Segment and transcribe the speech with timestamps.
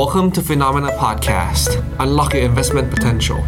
[0.00, 1.70] Welcome to Phenomena Podcast.
[2.04, 3.40] Unlock your investment potential.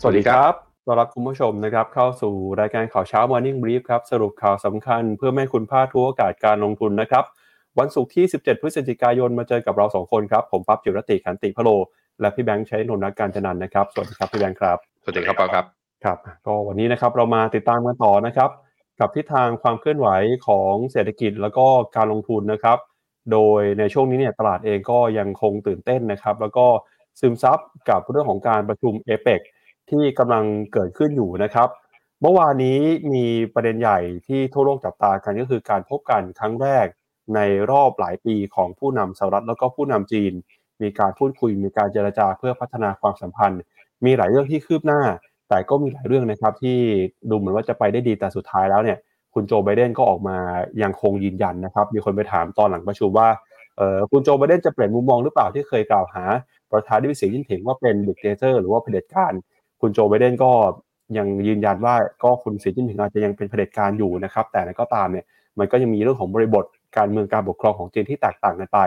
[0.00, 0.52] สวัสดีครับ
[0.86, 7.24] ต้อนรับคุณผู้ชมนะครับ เข้าสู่รายการข่าวเช้า Morning Brief ครับ สรุปข่าวสำคัญเพื่อไม่ให้คุณพลาดทุกโอกาสการลงทุนนะครับ
[7.78, 11.70] วันศุกร์ที่ 17 พฤศจิกายนมาเจอกับเราสองคนครับ ผมปั๊บจิรติขันติพะโล
[12.20, 15.64] และพี่แบงค์ใช้นนท์นักการจนันท์นะครับ สวัสดีครับพี่แบงค์ครับ สวัสดีครับปาครับ
[16.04, 18.50] ครับ ก็วันนี้นะครับเรามาติดตามกันต่อนะครับ
[19.00, 20.08] กับทิศทางความเคลื่อนไหว
[20.46, 21.66] ของเศรษฐกิจแล้วก็
[21.96, 22.78] การลงทุนนะครับ
[23.32, 26.66] โดยในช่วงนี้เนี่ยตลาดเองก็ยังคงตื่นเต้นนะครับ แล้วก็
[27.20, 29.40] ซึมซับกับเรื่องของการประชุมเอเปก
[29.90, 31.68] ที่กำลังเกิดขึ้นอยู่นะครับ
[32.20, 32.78] เมื่อวานนี้
[33.12, 36.86] มีประเด็นใหญ่ที่ทั่วโลกจับตากันก็คือการพบกันครั้งแรก
[37.34, 40.32] ในรอบหลายปีของผู้นำสหรัฐแล้วก็ผู้นำจีน
[40.82, 43.60] มีการพูดคุยมีการเจรจาเพื่อพัฒนาความสัมพันธ์
[44.04, 45.00] มีหลายเรื่องที่คืบหน้า
[45.48, 46.78] แต่ก็มีหลายเรื่องนะครับที่
[47.30, 48.98] ดูเหมือนว่าจะไปได้ดีแต่สุดท้ายแล้วเนี่ย
[49.34, 50.36] คุณโจไบเดนก็ออกมา
[50.82, 53.28] ยังคงยืนยันนะครับ มีคนไปถามตอนหลังประชุมว่า
[53.76, 56.24] เออคุณโจไบเดนจะเปลี่ยนมุมมองหรือเปล่าที่เคยกล่าวหา
[56.72, 59.32] ประธานาธิบดีสีจิ้นผิงว่าเป็น dictator หรือว่าเผด็จการ
[59.80, 60.50] คุณโจไบเดนก็
[61.18, 65.24] ยังยืนยันว่าก็คุณสีจิ้นผิงอาจจะยังเป็นเผด็จการอยู่นะครับ แต่ก็ตามเนี่ย
[65.58, 66.64] มันก็ยังมีเรื่องของบริบท
[66.96, 68.78] การเมืองการปกครองของจีนที่แตกต่างกันไป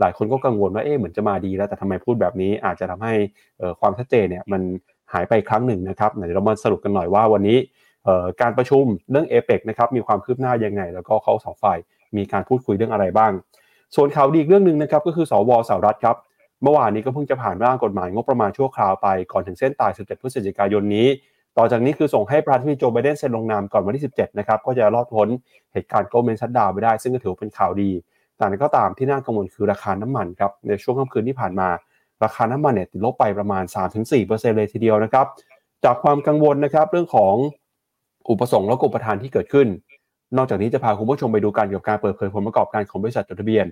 [0.00, 3.14] หลายคนก็กังวลว่าเอ๊ะเหมือนจะมาดีแล้วแต่ทำไมพูดแบบนี้อาจจะทำให้
[3.80, 4.62] ความชัดเจนเนี่ยมัน
[5.12, 7.58] หายไปครั้งหนึ่งนะครับเดี๋ยวเรามาสรุปกันหน่อยว่าวันนี้
[8.40, 11.78] การประชุมเรื่องเอเปกนะครับมีความคืบหน้ายังไง แล้วก็เขาสองฝ่าย
[12.16, 13.32] มีการพูดคุยเรื่องอะไรบ้าง
[13.96, 16.16] ส่วนข่าวดีอีกเรื่องหนึ่งนะครับก็คือสวสหรัฐครับ
[16.62, 21.08] เมื่อวานนี้ก็เพิ่งจะผ่านร่างกฎหมายงบประมาณชั่วคราวไปก่อนถึงเส้นตาย 17 พฤศจิกายนนี้
[21.58, 25.28] ต่อจากนี้คือส่งให้ประธานาธิบดีโจไบเดนเซ็นลงนามก่อนวันที่ 17 นะครับก็จะรอดพ้น
[25.72, 27.90] เหตุการณ์โกลเมนชัดดาวไปได้ ซึ่งก็ถือเป็นข่าวดี
[28.36, 31.68] แต่ก็ตามที่น่ากังวลคือราคาน้ำมันครับในช่วงค่ำคืนที่ผ่านมา
[32.24, 33.64] ราคาน้ำมันเนี่ยติดลบไปประมาณ
[34.10, 35.26] 3-4%เลยทีเดียวนะครับ
[35.84, 37.34] จากความกังวลนะครับเรื่องของ
[38.28, 39.68] อุปสงค์และอุปทานที่เกิดขึ้น
[40.36, 43.66] นอกจากนี้จะพาคุณผู้ชมไปดูการเกี่ยวกับการเปิดเผยผลประกอบการของบริษัทจดทะเบียน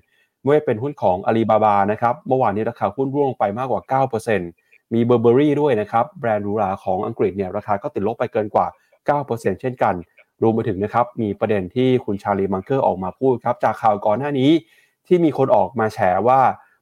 [0.44, 4.02] เมื่อเป็นหุ้นของอาลีบาบานะครับเมื่อวานนี้ราคาหุ้นร่วงไปมากกว่า
[4.42, 8.66] 9%มีเบอร์เบอรี่ด้วยนะครับแบรนด์รูราของอังกฤษเนี่ยราคาก็ติดลบไปเกินกว่า
[9.24, 9.94] 9%เช่นกัน
[10.42, 14.50] รวมไปถึงนะครับมีประเด็นที่คุณชาลีมังเกอร์ออกมาพูดครับจากข่าวก่อนหน้านี้
[15.06, 16.40] ที่มีคนออกมาแฉว่า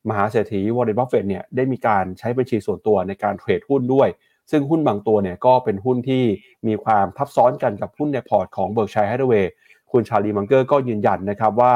[0.08, 4.08] มหาเศรษฐีวอร์เรนบัฟเฟตเนี่ยได้มีการใช้บัญชีส่วนตัวในการเทรดหุ้นด้วย
[4.50, 6.22] ซึ่งหุ้นบางตัวเนี่ยก็เป็นหุ้นที่
[6.66, 9.52] มีความทับซ้อนกันกับหุ้นในพอร์ตของ Berkshire Hathaway
[9.92, 11.74] คุณชาลีมังเกอร์ก็ยืนยันนะครับว่า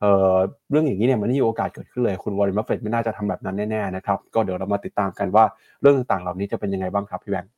[0.00, 5.44] เรื่องอย่างนี้เนี่ยมันไม่มีโอกาสเกิดขึ้นเลย คุณวอร์เรนบัฟเฟตไม่น่าจะทำแบบนั้นแน่ๆนะครับก็เดี๋ยวเรามาติดตามกันว่า
[5.82, 7.52] เรื่องต่างๆ เหล่านี้จะเป็นยังไงบ้างครับพี่แบงค์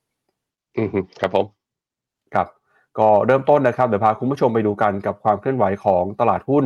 [0.76, 0.88] อืม
[1.20, 1.46] ครับผม
[2.34, 2.46] ครับ
[2.98, 6.64] ก็เริ่มต้นนะครับเดี๋ยวพาคุณผู้ชมไปดูกันกับความเคลื่อนไหวของตลาดหุ้น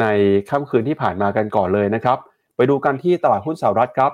[0.00, 0.06] ใน
[0.50, 2.18] ค่ำคืนที่ผ่านมากันก่อนเลยนะครับ
[2.56, 4.12] ไปดูกันที่ตลาดหุ้นสหรัฐครับ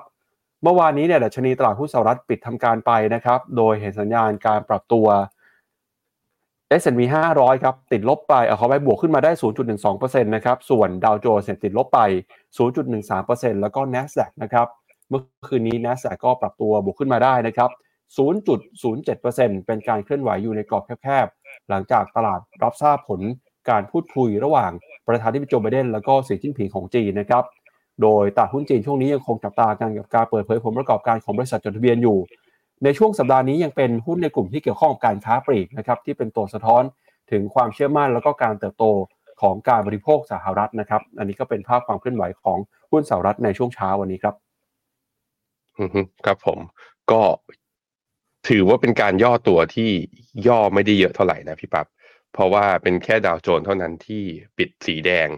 [0.63, 5.07] เมื่อวานนี้เนี่ยดัชนีตลาดหุ้นสหรัฐปิดทำการไปนะครับ โดยเห็นสัญญาณการปรับตัว
[6.81, 7.01] S&P
[7.35, 9.31] 500 ครับ ติดลบไปเอาเขาไปบวกขึ้นมาได้
[9.83, 12.01] 0.12%นะครับ ส่วนดาวโจนส์ติดลบไป
[12.87, 14.67] 0.13%แล้วก็ NASDAQ นะครับ
[15.09, 17.71] เมื่อคืนนี้ NASDAQ ก็ปรับตัวบวกขึ้นมาได้นะครับ
[18.19, 23.21] 0.07%เป็นการเคลื่อนไหวอยู่ในกรอบแคบๆ หลังจากตลาดรับทราบผล
[23.71, 24.73] การพูดคุยระหว่าง
[25.07, 27.45] ประธานาธิบดีโจไบเดนแล้วก็สีจิ้นผิงของจีนนะครับ
[28.03, 32.19] โดยตลาดหุ้นจีนช่วงนี้ยังคงจับตากันกับการเปิดเผยผลประกอบการของบริษัทจดทะเบียนอยู่
[32.85, 36.83] ในช่วงสัปดาห์นี้ยังเป็นหุ้นในกลุ่มที่เกี่ยวข้องกับการค้าปลีกนะครับที่เป็นตัวสะท้อน
[37.31, 38.85] ถึงความเชื่อมั่นแล้วก็การเติบโต
[39.41, 42.59] ของการบริโภคสหรัฐนะครับ อันนี้ก็เป็นภาพความเคลื่อนไหวของ
[42.91, 44.35] หุ้นสหรัฐในช่วงเช้าวันนี้ครับ
[46.27, 46.59] ครับผม
[47.11, 47.23] ก็
[48.49, 49.91] ถือว่าเป็นการย่อตัวที่
[50.49, 51.87] ย่อไม่ได้เยอะเท่าไหร่นะพี่ปับ๊บ
[52.33, 54.23] เพราะว่าเป็นแค่ดาวโจนส์เท่านั้นที่
[54.59, 55.29] ปิดสีแดง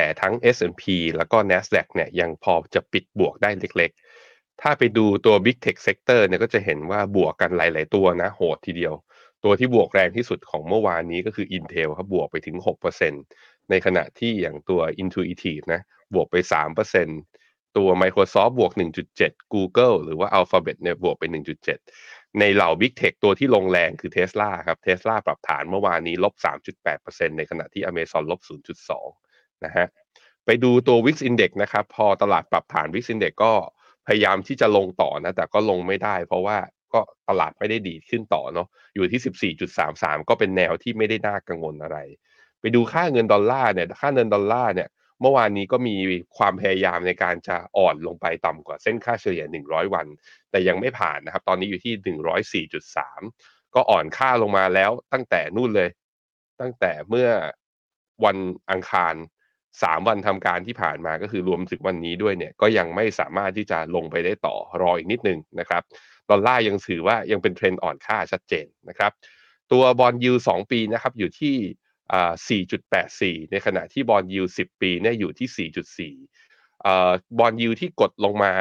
[0.00, 0.84] แต่ทั้ง S&P
[1.16, 8.94] แล้วก็ NASDAQ เนี่ยยังพอจะปิดบวกได้เล็กๆ ถ้าไปดูตัว Big Tech Sector เนี่ยก็จะเห็นว่าบวกกันหลาย ๆ ตัวนะโหดทีเดียว
[9.44, 12.56] ตัวที่บวกแรงที่สุดของเมื่อวานนี้ก็คือ Intel ครับบวกไปถึง
[13.14, 15.80] 6%ในขณะที่อย่างตัว Intuitive นะ
[16.14, 16.36] บวกไป
[17.06, 18.72] 3%ตัว Microsoft บวก
[19.12, 21.24] 1.7 Google หรือว่า Alphabet เนี่ยบวกไป
[21.80, 26.34] 1.7 ในเหล่า Big Tech ตัวที่ลงแรงคือ Tesla ครับ Tesla ปรับฐานเมื่อวานนี้ลบ
[26.86, 29.27] 3.8%ในขณะที่ Amazon ลบ 0.2
[29.64, 29.86] นะฮะ
[30.46, 33.52] ไปดูตัว Wix Index นะครับ พอตลาดปรับฐาน Wix Index ก็
[34.06, 36.58] พยายามที่จะลงต่อนะ แต่ก็ลงไม่ได้ เพราะว่า
[36.94, 41.98] ก็ตลาดไม่ได้ดีขึ้นต่อเนาะอยู่ที่ 14.33 ก็เป็นแนวที่ไม่ได้น่ากังวลอะไร
[42.60, 44.88] ไปดูค่าเงินดอลลาร์เนี่ยค่าเงินดอลลาร์เนี่ย
[45.20, 45.94] เมื่อวานนี้ก็มี
[46.38, 50.06] ความพยายามในการจะอ่อนลงไปต่ำกว่าเส้นค่าเฉลี่ย 100 วัน
[50.50, 55.88] แต่ยังไม่ผ่านนะครับ ตอนนี้อยู่ที่ 104.3 ก็อ่อนค่าลงมาแล้วตั้งแต่นู่นเลย
[56.60, 57.28] ตั้งแต่เมื่อ
[58.24, 58.36] วัน
[58.70, 59.14] อังคาร
[59.82, 65.82] 3วันทำการที่ผ่านมาก็คือรวมถึงวันนี้ด้วยเนี่ยก็ยังไม่สามารถที่จะลงไปได้ต่อรออีกนิดนึงนะครับ
[66.30, 69.12] ดอลลาร์ยังถือว่ายังเป็นเทรนด์อ่อนค่าชัดเจนนะครับ
[69.72, 71.56] ตัวบอลยูสองปีนะครับอยู่ที่
[73.42, 78.52] 4.84 ในขณะที่บอลยู10 ปีเนี่ยอยู่ที่ 4.4เอ่อbond yield ที่กดลงมา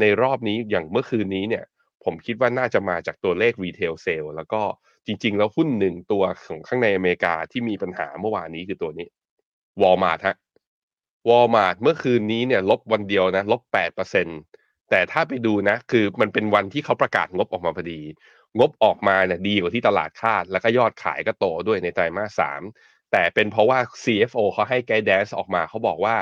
[0.00, 1.64] ในรอบนี้อย่างเมื่อคืนนี้เนี่ย
[2.04, 4.62] ผมคิดว่าน่าจะมาจากตัวเลข retail sales แล้วก็
[5.06, 9.08] จริง ๆ แล้วหุ้นหนึ่งตัวของข้างในอเมริกาที่มีปัญหาเมื่อวานนี้คือตัวนี้
[9.82, 10.36] วอลมาร์ทฮะ
[11.28, 14.28] วอลมาร์ทเมื่อคืนนี้เนี่ยลบวันเดียวนะลบแปดเปอร์เซ็น
[14.90, 18.00] แต่ถ้าไปดูนะ คือมันเป็นวันที่เขาประกาศงบออกมาพอดี
[18.58, 22.62] งบออกมาเนี่ยดีกว่าที่ตลาดคาด แล้วก็ยอดขายก็โตด้วยในไตรมาสสาม
[23.12, 26.16] แต่เป็นเพราะว่า CFO เขาให้ guidance ออกมาเขาบอกว่า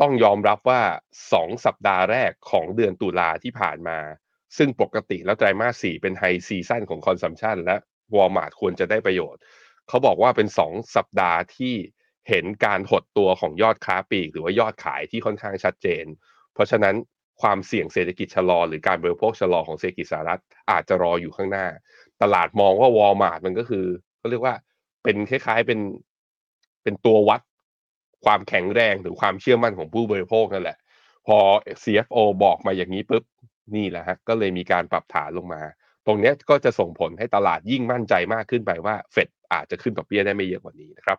[0.00, 0.82] ต้องยอมรับว่า
[1.30, 3.98] 2 สัปดาห์แรกของเดือนตุลาที่ผ่านมา
[4.56, 7.76] ซึ่งปกติแล้วไตรมาสสี่เป็นไฮซีซั่นของ consumption และ
[8.14, 9.40] วอลมาร์ทควรจะได้ประโยชน์
[9.88, 11.74] เขาบอกว่าเป็น 2 สัปดาห์ที่
[12.28, 16.04] เห็นการหดตัวของยอดค้าปลีก หรือว่ายอดขายที่ค่อนข้างชัดเจน
[16.54, 16.94] เพราะฉะนั้น
[17.42, 20.40] ความเสี่ยงเศรษฐกิจชะลอ หรือการบริโภคชะลอของเศรษฐกิจสหรัฐ
[20.70, 21.66] อาจจะรออยู่ข้างหน้า
[22.22, 23.86] ตลาดมองว่าวอลมาร์ทมันก็คือ
[24.18, 24.54] เขาเรียกว่า
[25.02, 25.80] เป็นคล้ายๆเป็น
[26.82, 27.40] เป็นตัววัด
[28.24, 30.78] ความแข็งแรงหรือความเชื่อมั่นของผู้บริโภคนั่นแหละ
[31.26, 31.38] พอ
[31.82, 33.24] CFO บอกมาอย่างนี้ปุ๊บ
[33.76, 35.62] นี่แหละฮะก็เลยมีการปรับฐานลงมา
[36.06, 41.18] ตรงนี้ก็จะส่งผลให้ตลาดยิ่งมั่นใจมากขึ้นไปว่าเฟดอาจจะขึ้นดอกเบี้ยได้ไม่เยอะกว่านี้นะครับ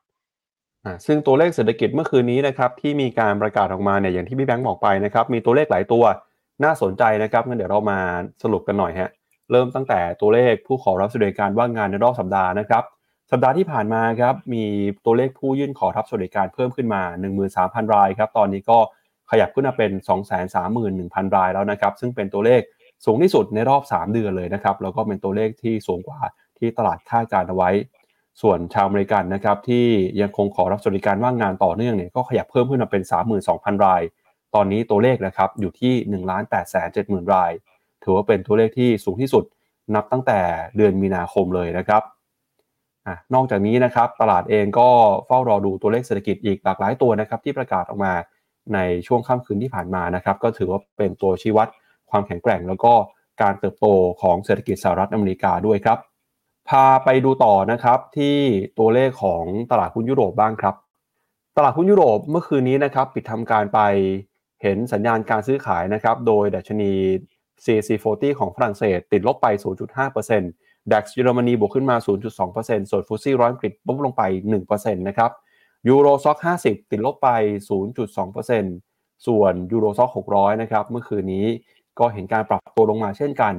[1.05, 6.03] ซึ่งตัวเลขเศรษฐกิจเมื่อคืนนี้นะครับที่มีการประกาศออกมาเนี่ยอย่างที่พี่แบงค์บอกไปนะครับมีตัวเลขหลายตัว
[6.63, 7.99] น่าสนใจนะครับงั้นเดี๋ยวเรามา
[8.43, 9.09] สรุปกันหน่อยฮะ
[9.51, 12.83] เริ่มตั้งแต่ตัวเลขผู้ขอรับสวัสดิการว่างงานในรอบสัปดาห์นะครับ
[13.31, 14.63] สัปดาห์ที่ผ่านมาครับมี
[15.05, 17.01] ตัวเลขผู้ยื่นขอรับสวัสดิการเพิ่มขึ้นมา
[17.47, 18.77] 13,000 รายครับตอนนี้ก็
[19.31, 19.91] ขยับขึ้นมาเป็น
[20.63, 22.61] 231,000 รายแล้วนะครับซึ่งเป็นตัวเลข
[23.05, 26.19] สูงที่สุดในรอบ 3 เดือนเลยนะครับแล้วก็เป็นตัวเลขที่สูงกว่า
[26.57, 27.69] ที่ตลาดคาดการเอาไว้
[28.41, 29.85] ส่วนชาวอเมริกันนะครับที่
[30.21, 33.03] ยังคงขอรับสวัสดิการว่างงานต่อเนื่องเนี่ยก็ขยับเพิ่มขึ้นมาเป็น
[33.43, 34.01] 32,000 ราย
[34.55, 37.51] ตอนนี้ตัวเลขนะครับอยู่ที่ 1 8 7 0 0 0 ราย
[38.03, 39.43] ถือว่าเป็นตัวเลขที่สูงที่สุด
[39.95, 40.39] นับตั้งแต่
[40.77, 42.03] เดือนมีนาคมเลยนะครับ
[43.05, 44.89] อนอกจากนี้นะครับตลาดเองก็
[45.25, 48.13] เฝ้ารอดูตัวเลขเศรษฐกิจอีกหลากหลายตัวนะครับที่ประกาศออกมา
[48.73, 51.67] ในช่วงค่ำคืนที่ผ่านมานะครับก็ถือว่าเป็นตัวชี้วัด
[52.09, 52.93] ความแข็งแกร่ง แล้วก็
[53.41, 53.85] การเติบโต
[54.21, 55.97] ของเศรษฐกิจสหรัฐอเมริกาด้วยครับ
[56.69, 58.37] พาไปดูต่อนะครับที่
[58.79, 60.75] ตัวเลขของตลาดหุ้นยุโรปบ้างครับ
[61.57, 63.79] ตลาดหุ้นยุโรปเมื่อคืนนี้นะครับปิดทำการไป
[64.61, 66.91] เห็นสัญญาณการซื้อขายนะครับโดยดัชนี
[67.63, 69.47] CAC 40 ของฝรั่งเศสติดลบไป
[70.19, 74.21] 0.5% DAX เยอรมนีบวกขึ้นมา 0.2%ส่วนฟุตซี่ร้อยอังกฤษลบลงไป
[74.65, 75.31] 1%นะครับ
[75.87, 77.29] ยูโรซ็อก50 ติดลบไป
[78.07, 81.45] 0.2%ส่วนยูโรซ็อก600 นะครับเมื่อคืนนี้
[81.99, 83.53] ก็เห็นการปรับตัวลงมาเช่นกัน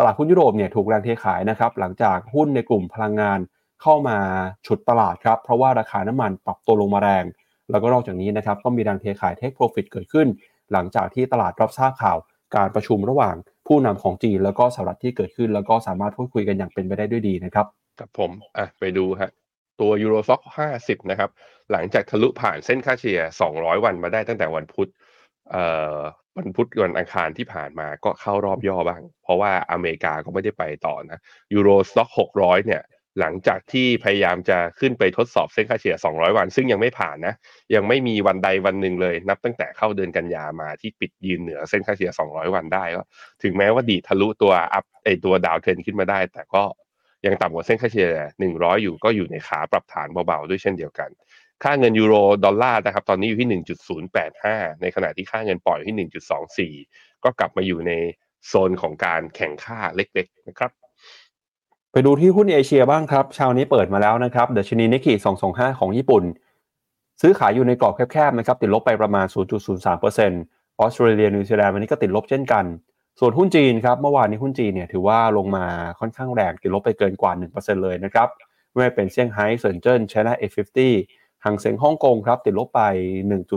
[0.00, 3.38] ตลาดหุ้นยุโรปเนี่ยถูกแรงเทขายนะครับหลังจากหุ้นในกลุ่มพลังงาน
[3.82, 4.18] เข้ามา
[4.66, 7.24] ฉุดตลาดครับเพราะว่าราคาน้ำมันปรับตัวลงมาแรง
[7.70, 10.26] แล้วก็นอกจากนี้นะครับก็มีแรงเทขาย take profit เกิดขึ้น
[10.72, 12.18] หลังจากที่ตลาดรับทราบข่าว
[12.56, 13.34] การประชุมระหว่าง
[13.66, 17.66] ผู้นำของจีน แล้วก็สหรัฐที่เกิดขึ้น แล้วก็สามารถพูดคุยกันอย่างเป็นไปได้ด้วยดีนะครับ
[18.00, 19.30] กับผมอะไปดูฮะ
[19.80, 20.40] ตัว Euro Stoxx
[20.76, 21.30] 50นะครับ
[21.72, 23.20] หลังจากทะลุผ่านเส้นค่าเฉลี่ย
[23.52, 24.88] 200 วันมาได้ตั้งแต่วันพุธ
[25.50, 25.64] เอ่
[25.96, 25.98] อ
[26.36, 31.18] วันพุธวันอังคารที่ผ่านมาก็เข้ารอบย่อบ้าง เพราะว่าอเมริกาก็ไม่ได้ไปต่อนะ
[31.54, 32.82] Euro Stoxx 600เนี่ย
[33.20, 37.34] หลังจากที่พยายามจะขึ้นไปทดสอบเส้นค่าเฉลี่ย 200 วัน ซึ่งยังไม่ผ่านนะ
[37.74, 43.02] ยังไม่มีวันใดวันหนึ่งเลย นับตั้งแต่เข้าเดือนกันยามาที่ปิดยืนเหนือเส้นค่าเฉลี่ย 200 วันได้ก็
[43.42, 46.62] ถึงแม้ว่าดีดทะลุตัวอัพไอตัว downtrend ขึ้นมาได้ แต่ก็
[47.26, 51.10] ยังต่ำกว่าเส้นค่าเฉลี่ย 100 อยู่ก็อยู่ในขาปรับฐานเบาๆ ด้วยเช่นเดียวกัน
[51.64, 52.14] ค่าเงินยูโร
[52.44, 53.48] ดอลลาร์นะครับตอนนี้อยู่ที่
[54.14, 57.92] 1.085 ในขณะที่ค่าเงินปอนด์อยู่ที่ 1.24 ก็กลับมาอยู่ใน
[58.46, 60.70] โซนของการแข็งค่าเล็กๆนะครับ
[61.92, 65.12] ไปดูที่หุ้นเอเชียบ้างครับเช้านี้เปิดมาแล้วนะครับดัชนีนิกเคอิ
[65.46, 66.24] 225 ของญี่ปุ่น
[67.20, 69.26] ซื้อขายอยู่ในกรอบแคบๆนะครับติดลบไปประมาณ
[69.88, 72.64] 0.03%ออสเตรเลียนิวซีแลนด์วันนี้ก็ติดลบเช่นกัน
[73.20, 75.66] ส่วนหุ้นจีนครับเมื่อวานนี้หุ้นจีนเนี่ยถือว่าลงมา
[76.00, 78.28] ค่อนข้างแรงติดลบไปเกินกว่า 1%เลยนะครับ
[78.70, 80.78] ไม่ว่าเป็นเซี่ยงไฮ้เซินเจิ้นไชน่า A50
[81.44, 82.82] ฮั่งเส็งฮ่องกงครับติดลบไป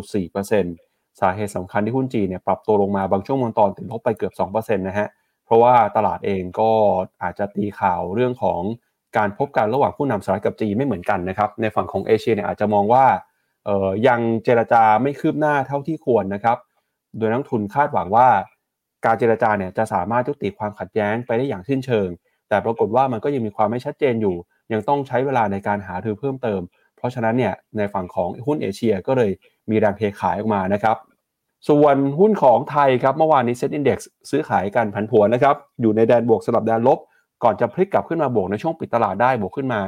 [0.04, 5.08] 1.4%สาเหตุสำคัญที่หุ้นจีนเนี่ยปรับตัวลงมาบางช่วงบางตอนติดลบไปเกือบ 2%นะฮะ
[5.46, 6.72] เพราะว่าตลาดเองก็
[7.24, 8.62] อาจจะตีข่าวเรื่องของ
[9.18, 13.06] การพบกันระหว่างผู้นำสหรัฐกับจีนไม่เหมือนกันนะครับ ในฝั่งของเอเชียเนี่ยอาจจะมองว่า
[13.66, 16.58] เอ่ยังเจรจาไม่คืบหน้าเท่าที่ควรนะครับ
[17.18, 18.28] โดยนักทุนคาดหวังว่า
[19.06, 22.10] การเจรจาเนี่ยจะสามารถยุติความขัดแย้งไปได้อย่างสิ้นเชิง
[22.50, 24.36] แต่ปรากฏว่ามันก็ยังมีความไม่ชัดเจนอยู่
[24.74, 26.62] ยังต้องใช้เวลาในการหาทือเพิ่มเติม
[27.04, 29.32] ราะฉะนั้นเนี่ยในฝั่งของหุ้นเอเชียก็เลย
[29.70, 30.98] มีแรงเทขายออกมานะครับ
[31.70, 37.00] ส่วนหุ้นของไทยครับเมื่อวานนี้ SET Index ซื้อขายกันผันผวนนะครับอยู่ในแดนบวกสลับแดนลบ
[37.44, 39.82] ก่อนจะพลิกกลับขึ้นมาบวกในช่วงปิดตลาดได้บวกขึ้นมา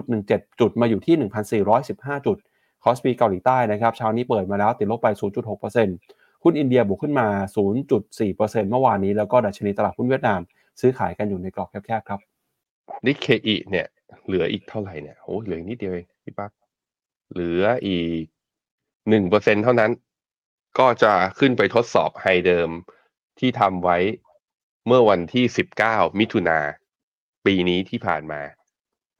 [0.00, 2.36] 0.17 จุดมาอยู่ที่ 1,415 จุด
[2.84, 5.08] คอสปีเกาหลีใต้นะครับเช้านี้เปิดมาแล้วติดลบไป
[5.76, 7.26] 0.6%หุ้นอินเดียบวกขึ้นมา
[7.98, 10.40] 0.4%เมื่อวานนี้แล้วก็ดัชนีตลาดหุ้นเวียดนาม
[10.80, 12.20] ซื้อขายกันอยู่ในกรอบแคบๆครับ
[13.06, 13.86] นิกเคอิเนี่ย
[14.26, 16.50] เหลืออีกเท่าไหร่เนี่ยโอ้เหลือนิดเดียวเอง พี่ปั๊บ
[17.32, 18.24] เหลืออีก
[19.08, 19.90] หนึ่งเปอร์เซ็นเท่านั้น
[20.78, 22.70] ก็จะขึ้นไปทดสอบ high เดิม
[23.38, 23.98] ที่ทำไว้
[24.86, 25.44] เมื่อวันที่
[25.82, 26.58] 19มิถุนา
[27.46, 28.40] ปีนี้ที่ผ่านมา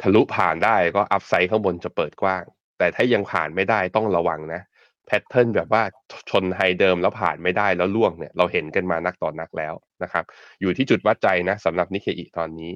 [0.03, 2.45] ทะลุผ่านได้ก็ upside ข้างบนจะเปิดกว้าง
[2.79, 4.61] แต่ถ้ายังผ่านไม่ได้ต้องระวังนะ
[5.07, 5.83] pattern แบบว่า
[6.31, 10.25] ชน high เดิมแล้วผ่านไม่ได้แล้วร่วงเนี่ยเราเห็นกันมานักต่อนนักแล้วนะครับ
[10.61, 12.73] อยู่ที่จุดวัดใจนะสำหรับนิเคอีตอนนี้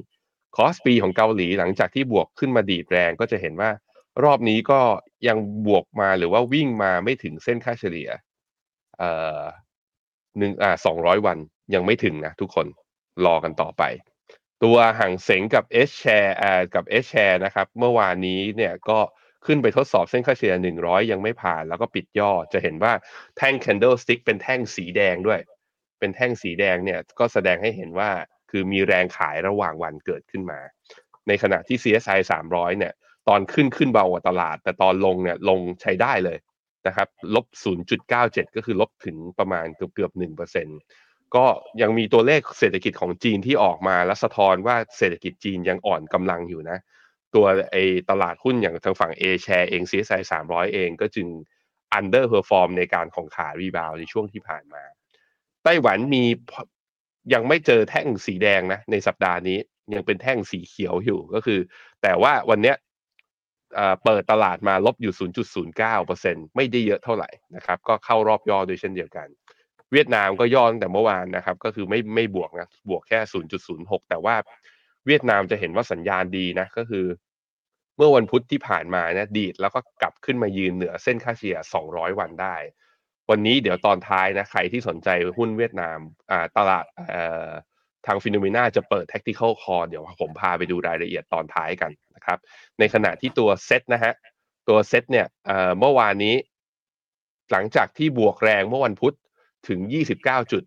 [0.57, 3.71] คอสปีของเกาหลีหลังจากที่บวกขึ้นมาดีดแรงก็จะเห็นว่า
[4.25, 4.81] รอบนี้ก็
[5.29, 8.09] ยังบวกมาหรือว่าวิ่งมาไม่ถึงเส้นค่าเฉลี่ย
[8.99, 9.41] เอ่อ
[10.39, 11.39] หนึ่งอ่าสองร้อยวัน
[11.75, 12.67] ยังไม่ถึงนะทุกคน
[13.25, 13.83] รอกันต่อไป
[14.65, 18.99] ตัวห่างเสงกับ S share อ่ากับ S share นะครับ เมื่อวานนี้เนี่ยก็
[19.47, 22.93] ขึ้นไปทดสอบเส้นค่าเฉลี่ย 100 ยังไม่ผ่าน แล้วก็ปิดย่อจะเห็นว่า
[23.37, 25.41] แท่ง candlestick เป็นแท่งสีแดงด้วย
[25.99, 28.11] เป็นแท่งสีแดงเนี่ยก็แสดงให้เห็นว่า
[28.51, 30.61] คือมีแรงขายระหว่างวันเกิดขึ้นมา
[31.29, 32.95] ในขณะที่ CSI 300 เนี่ย
[33.29, 36.39] ตอนขึ้นขึ้นเบากว่าตลาด แต่ตอนลงเนี่ยลงใช้ได้เลย
[36.87, 37.47] นะครับลบ
[38.01, 40.13] 0.97 ก็คือลบถึงประมาณเกือบเกือบ
[40.75, 41.45] 1%ก็
[41.83, 46.79] ยังมีตัวเลขเศรษฐกิจของจีนที่ออกมาและสะท้อนว่าเศรษฐกิจจีนยังอ่อนกำลังอยู่นะ
[47.35, 47.77] ตัวไอ
[48.11, 51.27] ตลาดหุ้นอย่างทางฝั่ง A share เอง CSI 300 เองก็จึง
[51.99, 54.83] underperform ในการของขารีบาวในช่วงที่ผ่านมา
[55.65, 56.25] ไต้หวันมี
[57.35, 59.59] ยังไม่เจอแท่งสีแดงนะในสัปดาห์นี้
[59.95, 61.61] ยังเป็นแท่งสีเขียวอยู่ก็คือ
[62.03, 62.77] แต่ว่าวันเนี้ย
[64.05, 65.15] เปิดตลาดมาลบอยู่
[65.85, 69.29] 0.09%ไม่ได้เยอะเท่าไหร่นะครับก็เข้ารอบย่อด้วยเช่นเดียวกัน
[69.93, 73.19] เวียดนามก็ย่อตั้งแต่เมื่อวานนะครับก็คือไม่ไม่บวกนะบวกแค่
[73.65, 74.35] 0.06 แต่ว่า
[75.07, 77.07] เวียดนามจะเห็นว่าสัญญาณดีนะก็คือ
[77.97, 81.57] เมื่อวันพุธที่ผ่านมานะดีดแล้วก็กลับขึ้นมายืนเหนือเส้นค่าเฉลี่ย
[81.89, 82.57] 200 วันได้
[83.31, 85.09] วันนี้เดี๋ยวตอนท้ายนะใครที่สนใจ
[85.39, 85.99] หุ้นเวียดนาม
[86.31, 87.51] อ่าตลาดเอ่อ
[88.09, 92.39] ทางฟิโนเมนาจะเปิด tactical call เดี๋ยวผมพาไปดูรายละเอียดตอนท้ายกันนะครับ
[92.79, 94.13] ในขณะที่ตัวเซตนะฮะ
[94.69, 95.27] ตัวเซตเนี่ย
[95.81, 96.35] เมื่อวานนี้
[97.53, 99.15] หลังจากที่บวกแรงเมื่อวันพุธ
[99.69, 99.81] ถึง
[100.19, 100.65] 29 จุด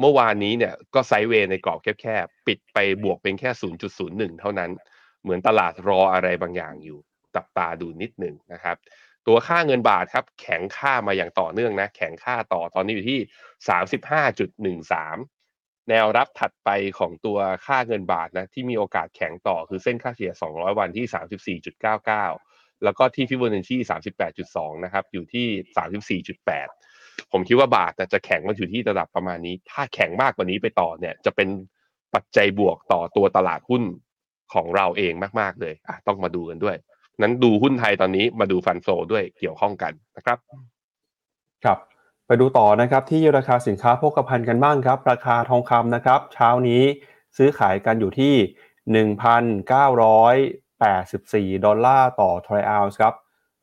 [0.00, 3.50] เมื่อวานนี้เนี่ยก็ไซด์เวย์ในกรอบแคบๆ ปิดไปบวกเป็นแค่
[3.96, 4.70] 0.01 เท่านั้น
[5.22, 6.98] เหมือนตลาดรออะไรบางอย่างอยู่
[7.36, 8.76] จับตาดูนิดหนึ่งนะครับ
[9.26, 13.20] ตัวค่าเงินบาทครับ แข็งค่ามาอย่างต่อเนื่องนะ แข็งค่าต่อตอนนี้อยู่ที่
[14.90, 15.39] 35.13
[15.88, 23.76] แนวรับถัดไปของตัวค่าเงินบาทนะที่มีโอกาสแข็งต่อคือเส้นค่าเฉลี่ย 200 วันที่ 34.99 แล้วก็ที่ฟิบนัชชี
[24.30, 31.48] 38.2 นะครับ อยู่ที่ 34.8 ผมคิดว่าบาทจะแข็งมาอยู่ที่ระดับประมาณนี้ ถ้าแข็งมากกว่านี้ไปต่อเนี่ย จะเป็น
[32.14, 33.82] ปัจจัยบวกต่อตัวตลาดหุ้น
[34.54, 36.76] ของเราเองมากๆเลยอะต้องมาดูกันด้วย
[37.20, 40.38] นั้นดูหุ้นไทยตอนนี้มาดู fund flow ด้วยเกี่ยวข้องกันนะครับ
[41.64, 41.78] ครับ
[42.30, 46.82] ไปดูต่อนะครับที่ราคาสินค้าโภคภัณฑ์กันบ้างครับ ราคาทองคำนะครับ เช้านี้
[47.36, 49.04] ซื้อขายกันอยู่ที่
[51.52, 53.14] 1,984 ดอลลาร์ต่อทรอยออนซ์ครับ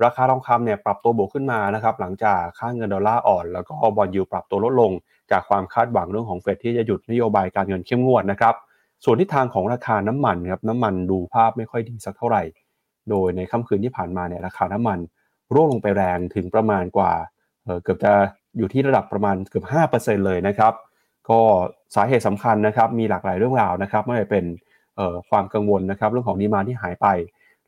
[0.04, 4.92] ราคาทองคำเนี่ยปรับตัวบวกขึ้นมานะครับหลังจากค่าเงินดอลลาร์อ่อน แล้วก็ bond yield ปรับตัวลดลง
[5.32, 8.56] จากความคาดหวังเรื่องของเฟดที่จะหยุดนโยบายการเงินเข้มงวดนะครับ
[9.04, 12.44] ส่วนทิศทางของราคาน้ำมันครับน้ำมันดูภาพไม่ค่อยดีสักเท่าไหร่
[13.10, 15.00] โดยในค่ำคืนที่ผ่านมาเนี่ยราคาน้ำมัน
[15.54, 17.14] ร่วงลงไปแรงถึงประมาณกว่า
[17.66, 18.14] เเกือบจะ
[18.58, 20.74] อยู่ที่ระดับประมาณเกือบ5%เลยนะครับ
[21.30, 21.40] ก็
[21.96, 24.46] สาเหตุสำคัญนะครับมีหลากหลายเรื่องราวนะครับไม่ว่าจะเป็น
[25.30, 27.08] ความกังวลนะครับเรื่องของดีมาที่หายไป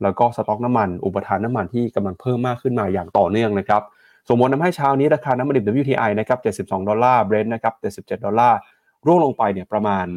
[0.03, 3.81] แล้วก็สต็อกน้ำมัน อุปทานน้ำมันที่กำลังเพิ่มมากขึ้นมาอย่างต่อเนื่องนะครับ
[4.29, 7.74] สมมติทำให้เช้านี้ราคาน้ำมันดิบ WTI นะครับ 72 ดอลลาร์เบรนท์นะครับ
[8.05, 8.58] 77 ดอลลาร์
[9.05, 10.08] ร่วงลงไปเนี่ยประมาณ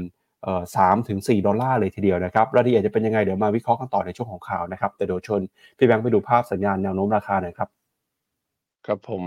[0.76, 5.40] สามถึงสี่ดอลลาร์เลยทีเดียวนะครับ รายละเอียดจะเป็นยังไง เดี๋ยวมาวิเคราะห์กันต่อในช่วงของข่าวนะครับ แต่เดี๋ยวชวน
[5.76, 7.68] พี่แบงค์ไปดูภาพสัญญาณแนวโน้มราคาหน่อยครับ
[8.86, 9.22] ครับผม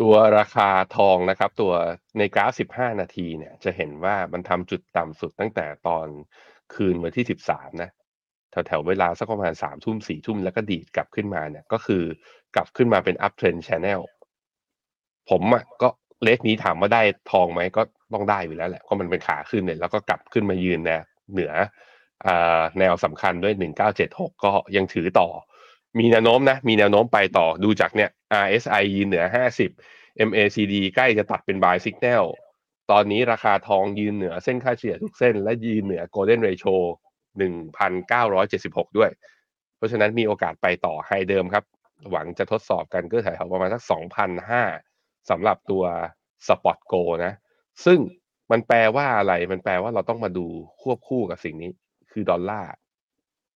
[0.00, 1.72] ตัวราคาทองนะครับ ตัว
[2.18, 6.06] ในกราฟ 15 นาทีเนี่ย จะเห็นว่ามันทำจุดต่ำสุดตั้งแต่ตอน
[6.74, 7.90] คืนวันที่ 13 นะ
[8.50, 12.02] แถวแถวเวลาสักประมาณ3ทุ่ม4ทุ่มแล้วก็ดีดกลับขึ้นมาเนี่ยก็คือ
[12.56, 14.00] กลับขึ้นมาเป็น up trend channel
[15.30, 15.88] ผมอะก็
[16.24, 17.82] เลขนี้ถามว่าได้ทองไหมก็
[18.12, 21.00] ต้องได้อยู่แล้วแหละเพราะมันเป็นขาขึ้นเนี่ยแล้วก็กลับขึ้นมายืนนะ
[21.32, 21.52] เหนือ
[22.78, 25.28] แนวสำคัญด้วย 1976 ก็ยังถือต่อ
[25.98, 28.10] มีแนวโน้มนะ มีแนวโน้มไปต่อดูจากเนี่ย
[28.44, 29.24] RSI ยืนเหนือ
[29.76, 32.24] 50 MACD ใกล้จะตัดเป็น buy signal
[32.90, 36.74] ตอนนี้ราคาทองยืนเหนือเส้นค่าเฉลี่ยทุกเส้น และยืนเหนือ golden ratio
[37.40, 39.10] 1,976 ด้วย
[39.76, 41.64] เพราะฉะนั้นมีโอกาสไปต่อ high เดิมครับ
[42.10, 43.82] หวังจะทดสอบกันก็แถวประมาณสัก
[44.56, 45.84] 2,005สำหรับตัว
[46.46, 47.32] spot gold นะ
[47.84, 47.98] ซึ่ง
[48.50, 50.46] มันแปลว่าอะไร มันแปลว่าเราต้องมาดู
[50.82, 51.70] ควบคู่กับสิ่งนี้
[52.12, 52.70] คือดอลลาร์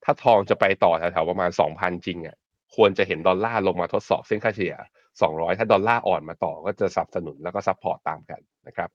[0.04, 2.36] ถ้าทองจะไปต่อแถวๆประมาณ 2,000 จริงอะ
[2.76, 4.74] ควรจะเห็นดอลลาร์ลงมาทดสอบเส้นค่าเฉลี่ย
[5.16, 8.88] 200 ถ้าดอลลาร์อ่อนมาต่อก็จะสนับสนุนแล้วก็ support ตามกันนะครับ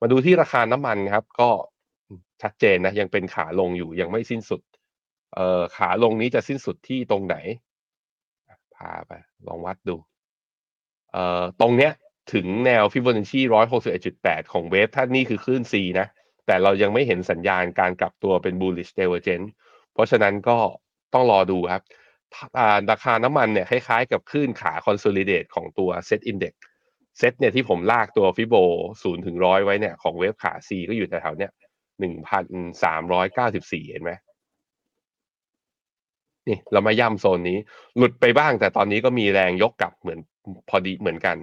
[0.00, 1.50] มาดูที่ราคาน้ำมันครับ ก็
[2.42, 4.62] ชัดเจนนะยังเป็นขาลงอยู่ยังไม่สิ้นสุด
[5.34, 7.36] เอ่อขาลงนี้จะสิ้นสุดที่ตรงไหน
[8.76, 9.12] พาไป
[9.46, 9.96] ลองวัดดู
[11.12, 11.92] เอ่อตรงเนี้ย
[12.34, 13.40] ถึงแนวฟิโบนัชชี
[13.96, 16.06] 161.8ของเวฟถ้านี่คือคลื่น C นะ
[16.46, 19.48] แต่เรายังไม่เห็นสัญญาณการกลับตัวเป็น bullish divergence
[19.94, 20.58] เพราะฉะนั้นก็
[21.14, 21.82] ต้องรอดูครับ
[22.90, 26.54] ราคาน้ำมันเนี่ยคล้ายๆกับคลื่นขา consolidate ของตัว set index
[27.18, 28.56] เซตเนี่ยที่ผมลากตัวฟิโบ
[29.02, 31.52] ศูนย์ถึงร้อยไว้เนี่ยของเวฟขา C ก็อยู่แถวๆเนี่ย
[32.00, 32.44] หนึ่งพัน
[32.84, 34.12] สามร้อยเก้าสิบสี่เห็นไหม
[36.48, 37.58] นี่เรามาย่ำโซนนี้
[37.96, 40.18] หลุดไปบ้าง แต่ตอนนี้ก็มีแรงยกกลับเหมือน
[40.68, 41.36] พอดีเหมือนกัน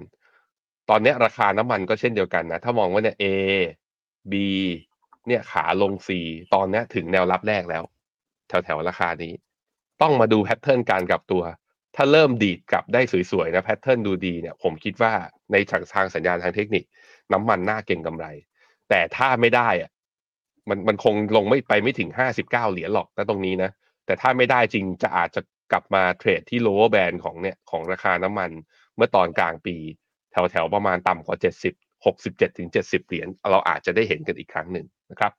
[0.90, 3.24] ตอนนี้ราคาน้ำมันก็เช่นเดียวกันนะ ถ้ามองว่าเนี่ย A
[4.32, 4.34] B
[5.26, 6.08] เนี่ยขาลง C
[6.54, 7.84] ตอนนี้ถึงแนวรับแรกแล้ว
[8.64, 9.32] แถวๆราคานี้
[10.02, 11.42] ต้องมาดูแพทเทิร์นการกลับตัว
[11.96, 15.12] ถ้าเริ่มดีดกลับได้สวยๆนะแพทเทิร์นดูดีเนี่ยผมคิดว่า
[15.52, 15.56] ใน
[15.94, 16.84] ทางสัญญาณทางเทคนิค
[17.32, 18.26] น้ำมันน่าเก่งกำไร
[18.88, 19.90] แต่ถ้าไม่ได้อะ
[20.68, 23.70] มันมันคงลงไม่ไปไม่ถึงห้าสิบเก้าเหรียญหรอกนะตรงนี้นะ
[24.06, 25.40] แต่ถ้าไม่ได้จริงจะอาจจะ
[25.72, 28.50] กลับมาเทรดที่ lower band ของเนี่ยของราคาน้ำมัน
[28.96, 29.76] เมื่อตอนกลางปี
[30.32, 31.74] แถวแถวประมาณต่ำกว่าเจ็ดสิบ
[32.06, 35.32] หกสิบเจ็ดถึงเจ็ดสิบเหรียญเราอาจจะได้เห็นกันอีกครั้งหนึ่งนะครับ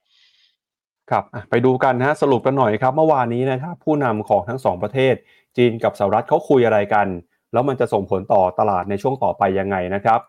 [1.12, 5.16] ครับไปดูกันนะสรุปกันหน่อยครับ เมื่อวานนี้นะครับผู้นำของทั้งสองประเทศ
[5.58, 7.08] จีนกับสหรัฐเขาคุยอะไรกัน
[7.54, 10.20] แล้วมันจะส่งผลต่อตลาดในช่วงต่อไปยังไงนะครับ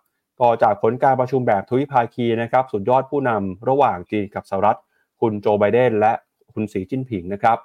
[0.40, 4.78] ก็จากผลการประชุมแบบทวิภาคีนะครับสุดยอดผู้นำระหว่างจีนกับสหรัฐ
[5.20, 6.12] คุณโจไบเดนและ
[6.52, 7.58] คุณสีจิ้นผิงนะครับ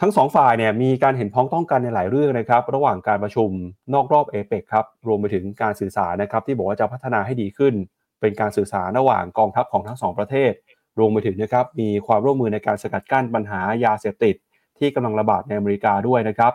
[0.00, 3.50] ทั้งสองฝ่ายเนี่ยมีการเห็นพ้องต้องกันในหลายเรื่องนะครับ ระหว่างการประชุม
[3.94, 7.74] นอกรอบเอเปกครับรวมไปถึงการสื่อสารนะครับ ที่บอกว่าจะพัฒนาให้ดีขึ้น
[8.20, 10.52] เป็นการสื่อสารระหว่างกองทัพของทั้งสองประเทศ
[10.98, 14.34] รวมไปถึงนะครับมีความร่วมมือในการสกัดกั้นปัญหายาเสพติด
[14.78, 16.52] ที่กำลังระบาดในอเมริกาด้วยนะครับ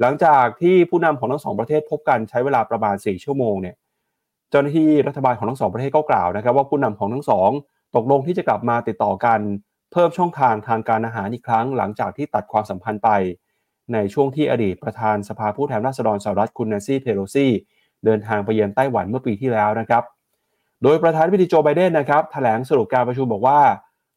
[0.00, 3.76] หลังจากที่ผู้นำของทั้งสองประเทศพบกันใช้เวลาประมาณ 4 ชั่วโมงเนี่ย
[4.50, 7.50] เจ้าหน้าที่รัฐบาลของทั้งสองประเทศก็กล่าวนะครับ ว่าผู้นำของทั้งสอง
[7.96, 9.40] ตกลงที่จะกลับมาติดต่อกัน
[9.92, 13.10] เพิ่มช่องทางทางการอาหารอีกครั้ง หลังจากที่ตัดความสัมพันธ์ไป
[13.92, 17.46] ในช่วงที่อดีตประธานสภาผู้แทนราษฎรสหรัฐคุณแนนซี่เพโลซี
[18.04, 20.02] เดินทางไปเยือนไต้หวันเมื่อปีที่แล้วนะครับ
[20.84, 23.60] โดยประธานวิธีโจไบเดนนะครับแถลงสรุปการประชุมบอกว่า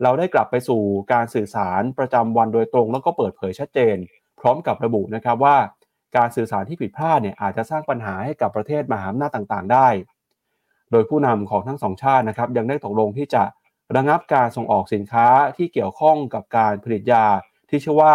[0.03, 0.81] เราได้กลับไปสู่
[1.13, 3.97] การสื่อสารประจำวันโดยตรง แล้วก็เปิดเผยชัดเจน
[4.39, 5.57] พร้อมกับระบุนะครับว่า
[6.17, 9.87] การสื่อสารที่ผิดพลาดเนี่ยอาจจะสร้างปัญหาให้กับประเทศมหาอำนาจต่างๆ ได้
[10.91, 13.43] โดยผู้นำของทั้งสองชาตินะครับยังได้ตกลงที่จะ
[13.95, 15.27] ระงับการส่งออกสินค้า
[15.57, 17.25] ที่เกี่ยวข้องกับการผลิตยา
[17.69, 18.13] ที่ชื่อว่า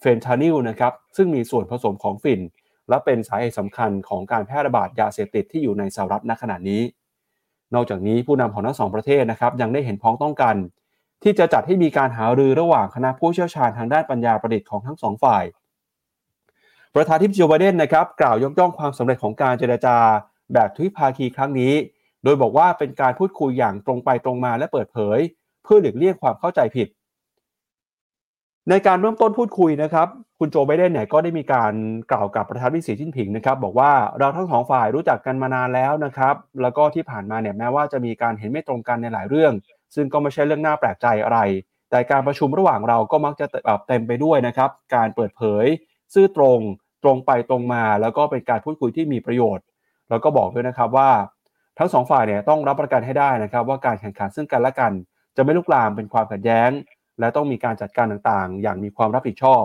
[0.00, 2.40] เฟนทานิลนะครับซึ่งมีส่วนผสมของฝิ่น
[2.88, 6.82] และเป็นสาเหตุสำคัญของการแพร่ระบาดยาเสพติดที่อยู่ในสหรัฐณขณะนี้
[7.74, 10.56] นอกจากนี้ผู้นำของทั้งสองประเทศนะครับยังได้เห็นพ้องต้องกัน
[11.22, 15.44] ที่จะจัดให้มีการหารือระหว่างคณะผู้เชี่ยวชาญทางด้านปัญญาประดิษฐ์ของทั้งสองฝ่าย
[16.94, 19.96] ประธานทิพย์โจไบเดนนะครับกล่าวยกย่องความสำเร็จของการเจรจา
[20.52, 21.72] แบบทวิภาคีครั้งนี้
[22.24, 25.18] โดยบอกว่าเป็นการพูดคุยอย่างตรงไปตรงมาและเปิดเผย
[25.62, 26.88] เพื่อหลีกเลี่ยงความเข้าใจผิด
[28.68, 30.08] ในการเริ่มต้นพูดคุยนะครับ
[30.40, 31.72] คุณโจไบเดนเนี่ยก็ได้มีการ
[32.12, 39.52] กล่าวกับประธานวิสีจิ้นผิงนะครับบอกว่าเราทั้งสองฝ่ายรู้จักกันมานานแล้วนะครับ แล้วก็ที่ผ่านมาเนี่ยแม้ว่าจะมีการเห็นไม่ตรงกันในหลายเรื่อง
[39.94, 41.38] ซึ่งก็ไม่ใช่เรื่องน่าแปลกใจอะไร
[41.90, 43.46] แต่การประชุมระหว่างเราก็มักจะ
[43.88, 45.66] เต็มไปด้วยนะครับ การเปิดเผย
[46.14, 46.58] ซื่อตรง
[47.02, 49.64] ตรงไปตรงมา แล้วก็เป็นการพูดคุยที่มีประโยชน์
[50.10, 51.10] แล้วก็บอกด้วยนะครับว่า
[51.78, 54.92] ทั้งสองฝ่ายเนี่ยต้องรับประกันให้ได้นะครับ ว่าการแข่งขันซึ่งกันและกัน
[55.36, 56.70] จะไม่ลุกลามเป็นความขัดแย้ง
[57.20, 59.64] และต้องมีการจัดการต่างๆ อย่างมีความรับผิดชอบ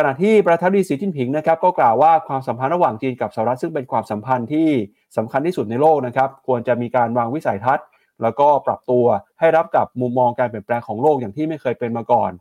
[0.00, 4.68] ขณะที่ประธานาธิบดีสีจิ้นผิงนะครับก็กล่าวว่าความสัมพันธ์ระหว่างจีนกับสหรัฐซึ่งเป็นความสัมพันธ์ที่
[5.16, 7.86] สำคัญที่สุดในโลกนะครับควรจะมีการวางวิสัยทัศน์
[8.22, 9.04] แล้วก็ปรับตัว
[9.40, 12.32] ให้รับกับมุมมองการเปลี่ยนแปลงของโลกอย่างที่ไม่เคยเป็นมาก่อน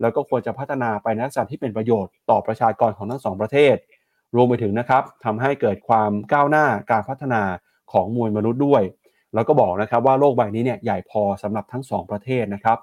[0.00, 3.76] แล้วก็ควรจะพัฒนาไปในลักษณะที่เป็นประโยชน์ต่อประชากรของทั้งสองประเทศ
[4.36, 7.42] รวมไปถึงนะครับทำให้เกิดความก้าวหน้าการพัฒนา
[7.92, 8.82] ของมวลมนุษย์ด้วย
[9.34, 12.78] แล้วก็บอกนะครับว่าโลกใบนี้เนี่ยใหญ่พอสำหรับทั้งสองประเทศนะครับ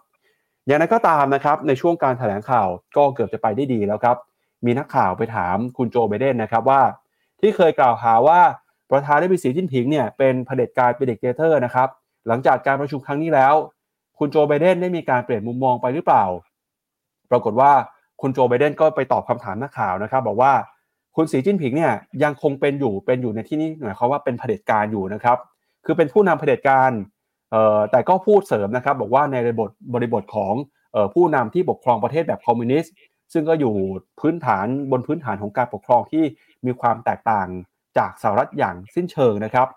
[0.67, 4.17] อย่างนั้นก็ตามนะครับในช่วงการถแถลงข่าวก็เกือบจะไปได้ดีแล้วครับ
[4.65, 6.82] มีนักข่าวไปถามคุณโจไบเดนนะครับว่า
[7.39, 8.39] ที่เคยกล่าวหาว่า
[8.91, 11.89] ประธานาธิบดีสีจิ้นผิงเนี่ยเป็นเผด็จการเป็นเด็กเตอร์นะครับ
[12.28, 13.54] หลังจากการประชุมครั้งนี้แล้ว
[14.19, 16.26] คุณโจไบเดนได้มีการเปลี่ยนมุมมองไปหรือเปล่า
[17.32, 17.71] ปรากฏว่า
[18.21, 20.54] คุณโจไบเดนก็ไปตอบคำถามนักข่าวนะครับ บอกว่า
[21.15, 25.38] คุณสีจิ้นผิงเนี่ยยังคงเป็นอยู่เป็นอยู่ในที่นี้หมายความว่าเป็นเผด็จการอยู่นะครับ
[25.86, 26.91] คือเป็นผู้นำเผด็จการ
[27.92, 30.54] แต่ก็พูดเสริมนะครับบอกว่าในบริบทบริบทของ
[30.96, 32.94] ออผู้นำที่ปกครองประเทศแบบคอมมิวนิสต์
[33.34, 33.74] ซึ่งก็อยู่
[34.20, 36.24] พื้นฐานบนพื้นฐานของการปกครองที่
[36.66, 37.48] มีความแตกต่าง
[37.98, 39.68] จากสหรัฐอย่างสิ้นเชิงนะครับ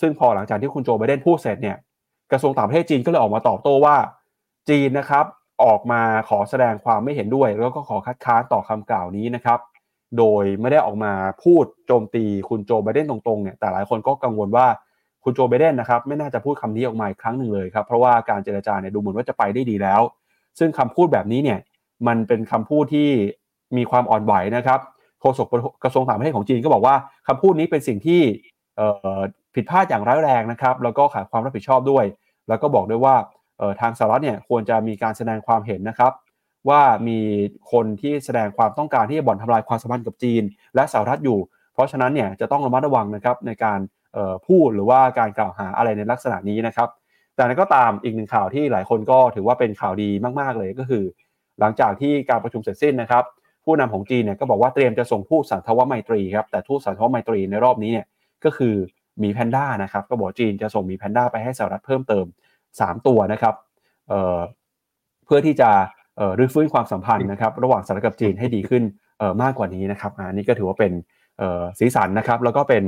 [0.00, 1.76] ซึ่งพอหลังจากที่คุณโจไบเดนพูดเสร็จเนี่ย
[2.32, 3.96] กระทรวงต่างประเทศจีนก็เลยออกมาตอบโต้ว่า
[4.68, 5.24] จีนนะครับ
[5.64, 9.58] ออกมาขอแสดงความไม่เห็นด้วย แล้วก็ขอคัดค้านต่อคำกล่าวนี้นะครับ
[10.18, 14.66] โดยไม่ได้ออกมาพูดโจมตีคุณโจไบเดนตรงๆเนี่ยแต่หลายคนก็กังวลว่า
[15.24, 20.00] คุณโจไบเดนนะครับไม่น่าจะพูดคำนี้ออกมาอีกครั้งหนึ่งเลยครับเพราะว่าการเจรจาเนี่ยดูเหมือนว่าจะไปได้ดีแล้ว
[20.58, 21.58] ซึ่งคำพูดแบบนี้เนี่ย
[22.06, 23.10] มันเป็นคำพูดที่
[23.76, 24.80] มีความอ่อนไหวนะครับ
[25.20, 25.46] โฆษก
[25.84, 26.94] กระทรวงต่างประเทศของจีนก็บอกว่า
[27.28, 28.20] คำพูดนี้เป็นสิ่งที่
[29.54, 32.04] ผิดพลาดอย่างร้ายแรงนะครับแล้วก็ขาดความรับผิดชอบด้วย
[32.48, 33.14] แล้วก็บอกด้วยว่า
[33.80, 36.12] ทางสหรัฐเนี่ยควรจะมีการแสดงความเห็นนะครับ
[36.68, 37.18] ว่ามี
[37.72, 40.42] คนที่แสดงความต้องการที่จะบ่อนทำลายความสัมพันธ์กับจีน
[40.74, 41.38] และสหรัฐอยู่
[41.74, 43.78] เพราะฉะนั้นเนี่ยจะต้องระมัดระวังนะครับในการ
[44.46, 46.88] พูดหรือว่าการกล่าวหาอะไรในลักษณะนี้นะครับ
[47.34, 51.04] แต่นั้นก็ตามอีกหนึ่งข่าวที่หลายคนก็ถือว่าเป็นข่าวดีมาก ๆ เลยก็คือ
[51.60, 53.24] หลังจากที่การประชุมเสร็จสิ้นนะครับ
[53.64, 58.06] ผู้นำของจีนเนี่ยก็บอกว่าเตรียมจะส่งผู้สันทวไมตรีครับแต่ทูตสันทวไมตรีในรอบนี้เนี่ย
[58.44, 58.74] ก็คือ
[59.22, 62.24] มีแพนด้านะครับก็บอกจีนจะส่งมีแพนด้าไปให้สหรัฐเพิ่มเติม
[62.68, 63.54] 3 ตัวนะครับ
[64.08, 65.70] เเพื่อที่จะ
[66.38, 68.82] รื้อฟื้นความสัมพันธ์นะครับ ระหว่างสหรัฐกับจีนให้ดีขึ้น
[69.42, 70.92] มากกว่านี้นะครับอันนี้ก็ถือว่าเป็น
[71.78, 72.84] สีสันนะครับ แล้วก็เป็น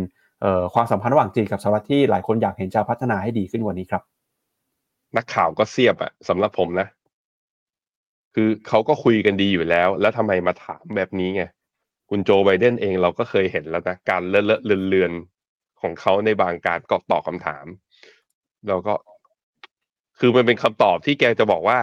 [0.74, 4.02] ความสัมพันธ์ระหว่างจีนกับสหรัฐที่หลายคนอยากเห็นจะพัฒนาให้ดีขึ้นกว่านี้ครับ
[5.16, 6.86] นักข่าวก็เสียบอะสำหรับผมนะ
[8.34, 11.42] คือเขาก็คุยกันดีอยู่แล้ว แล้วทำไมมาถามแบบนี้ไง
[12.10, 15.12] คุณโจไบเดนเองเราก็เคยเห็นแล้วนะการเลอะเลอะเลือน
[15.80, 17.66] ของเขาในบางการก็ตอบคำถาม
[18.68, 18.94] แล้วก็
[20.18, 21.78] คือมันเป็นคำตอบที่แกจะบอกว่า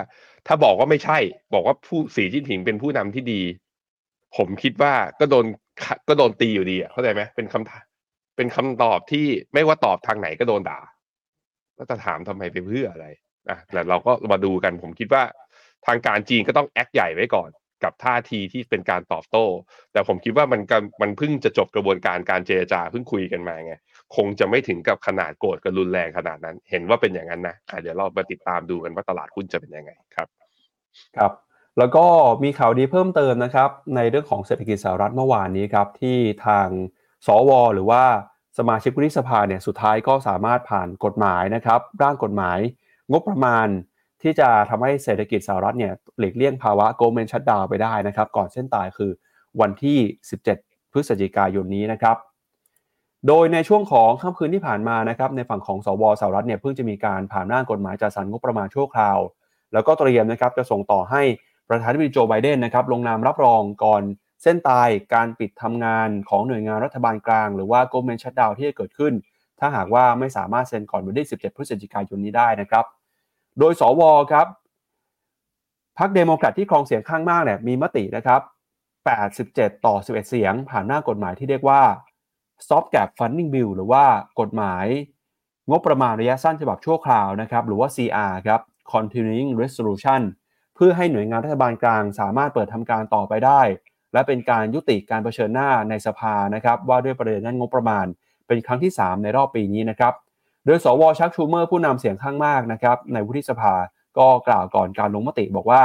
[0.48, 1.18] ถ้าบอกว่าไม่ใช่
[1.54, 3.42] บอกว่าผู้สีจิ้นผิงเป็นผู้นำที่ดี
[4.38, 5.46] ผมคิดว่าก็โดน
[6.08, 7.84] ก็โดนตีอยู่ดีอะเข้าใจไหมเป็นคำถาม
[8.36, 10.80] เป็นคำตอบที่ไม่ว่าตอบทางไหนก็โดนด่า
[11.76, 13.08] แล้วจะถามทำไมไปเพื่ออะไร
[13.50, 15.24] อะแต่เราก็มาดูกันผมคิดว่า
[15.86, 17.50] ทางการจีนก็ต้องแอคใหญ่ไว้ก่อน
[17.84, 19.46] กับท่าทีที่เป็นการตอบโต้
[19.94, 20.62] แต่ผมคิดว่ามัน
[21.02, 23.74] มันเพิ่งจะจบกระบวนการการเจรจาเพิ่งคุยกันมาไง
[24.16, 30.28] คงจะไม่ถึงกับขนาดโกรธกันรุนแรงขนาดนั้น เห็นว่าเป็นอย่างนั้นนะะเดี๋ยวเรามาติดตามดูกันว่าตลาดหุ้นจะเป็นยังไงครับ
[31.18, 31.32] ครับ
[31.78, 32.06] แล้วก็
[32.44, 36.68] มีข่าวดีเพิ่มเติมนะครับ ในเรื่องของเศรษฐกิจสหรัฐเมื่อวานนี้ครับที่ทาง
[37.26, 38.04] สว หรือว่า
[38.58, 42.60] สมาชิกวุฒิสภาเนี่ยสุดท้ายก็สามารถผ่านกฎหมายนะครับ ร่างกฎหมาย
[43.12, 43.68] งบประมาณ
[44.22, 49.12] ที่จะทำให้เศรษฐกิจสหรัฐเนี่ยหลีกเลี่ยงภาวะโกลเมนชัดดาวไปได้นะครับ ก่อนเส้นตายคือ
[49.62, 49.98] วันที่
[50.46, 52.18] 17 พฤศจิกายนนี้นะครับ
[53.28, 59.20] โดยในช่วงของค่ำคืนที่ผ่านมานะครับ ในฝั่งของสวสหรัฐเนี่ยเพิ่งจะมีการผ่านร่างกฎหมายจัดสรรงบประมาณชั่วคราว
[59.74, 61.22] แล้วก็เตรียมนะครับจะส่งต่อให้
[61.70, 64.02] ประธานาธิบดีโจไบเดนนะครับลงนามรับรองก่อน
[64.44, 69.14] เส้นตายการปิดทำงานของหน่วยงานรัฐบาลกลาง หรือว่าโกลเมนชัดดาวที่จะเกิดขึ้น
[69.60, 72.86] ถ้าหากว่าไม่สามารถเซ็นก่อนวันที่ 17 พฤศจิกายนนี้ได้นะครับ
[73.60, 74.02] โดยสว
[74.32, 74.48] ครับ
[75.98, 78.42] พรรคเดโมแครตที่ครองเสียงข้างมากเนี่ยมีมตินะครับ
[79.14, 81.82] 87 ต่อ 11 เสียง ผ่านหน้ากฎหมายที่เรียกว่า
[82.64, 84.06] Stop Gap Funding Bill หรือว่า
[84.40, 84.86] กฎหมาย
[85.70, 88.62] งบประมาณระยะสั้นฉบับชั่วคราวนะครับหรือว่า CR ครับ
[88.94, 90.22] Continuing Resolution
[90.76, 93.62] เพื่อให้หน่วยงานรัฐบาลกลางสามารถเปิดทำการต่อไปได้
[94.14, 98.06] และเป็นการยุติการเผชิญหน้าในสภานะครับว่าด้วยประเด็นด้นงบประมาณ
[98.48, 100.14] เป็นครั้งที่ 3 ในรอบปีนี้นะครับ
[100.66, 103.74] โดยส.ว.ชัค ชูเมอร์ผู้นำเสียงข้างมากนะครับในวุฒิสภา
[104.18, 105.84] ก็กล่าวก่อนการลงมติบอกว่า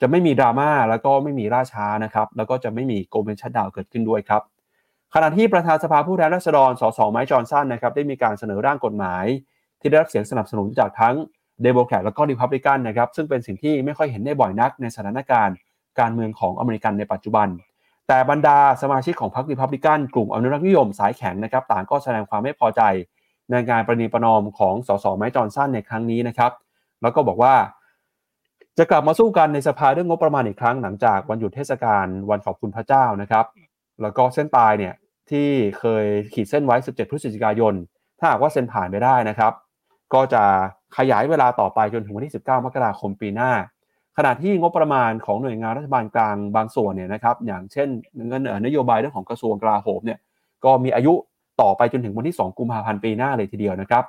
[0.00, 4.42] จะไม่มีดราม่าแล้วก็ไม่มีล่าช้านะครับแล้วก็จะไม่มี government shutdown เกิดขึ้นด้วยครับ
[5.14, 9.24] ขณะที่ประธานสภาผู้แทนราษฎร สสไมค์จอห์นสันนะครับได้มีการเสนอร่างกฎหมาย
[9.80, 11.14] ที่ได้รับเสียงสนับสนุนจากทั้ง
[11.62, 15.54] เดโมแครตและก็ริพับลิกันนะครับซึ่งเป็นสิ่งที่ไม่ค่อยเห็นได้บ่อยนักในสถานการณ์
[16.00, 17.48] การเมืองของอเมริกันในปัจจุบัน
[18.08, 22.82] แต่บรรดาสมาชิกของพรรคริพับลิกันกลุ่มอนุรักษ์นิยมสายแข็งนะครับต่างก็แสดงความไม่พอใจ
[23.50, 26.52] ในงานประนีประนอมของสสไม้จอนสันในครั้งนี้นะครับ
[27.02, 27.54] แล้วก็บอกว่า
[28.78, 33.44] จะกลับมาสู้กันในสภาเรื่องงบประมาณอีกครั้งหลังจากวันหยุดเทศกาลวันขอบคุณพระเจ้านะครับ
[34.02, 34.94] แล้วก็เส้นตายเนี่ย
[35.30, 36.04] ที่เคย
[36.34, 37.74] ขีดเส้นไว้ 17 พฤศจิกายน
[38.18, 39.52] ถ้าหากว่าเซ็นผ่านไปได้นะครับ
[40.14, 40.42] ก็จะ
[40.96, 43.52] ขยายเวลาต่อไปจนถึงวันที่ 19 มกราคมปีหน้า
[44.16, 47.88] ขณะที่งบประมาณของหน่วยงานรัฐบาลกลางบางส่วนเนี่ยนะครับอย่างเช่น
[48.28, 50.18] เงินนโยบายเรื่องของกระทรวงกลาโหมเนี่ย
[50.64, 51.12] ก็มีอายุ
[51.62, 54.04] ต่อไปจนถึงวันที่ 2 กุมภาพันธ์ปีหน้าเลยทีเดียวนะครับ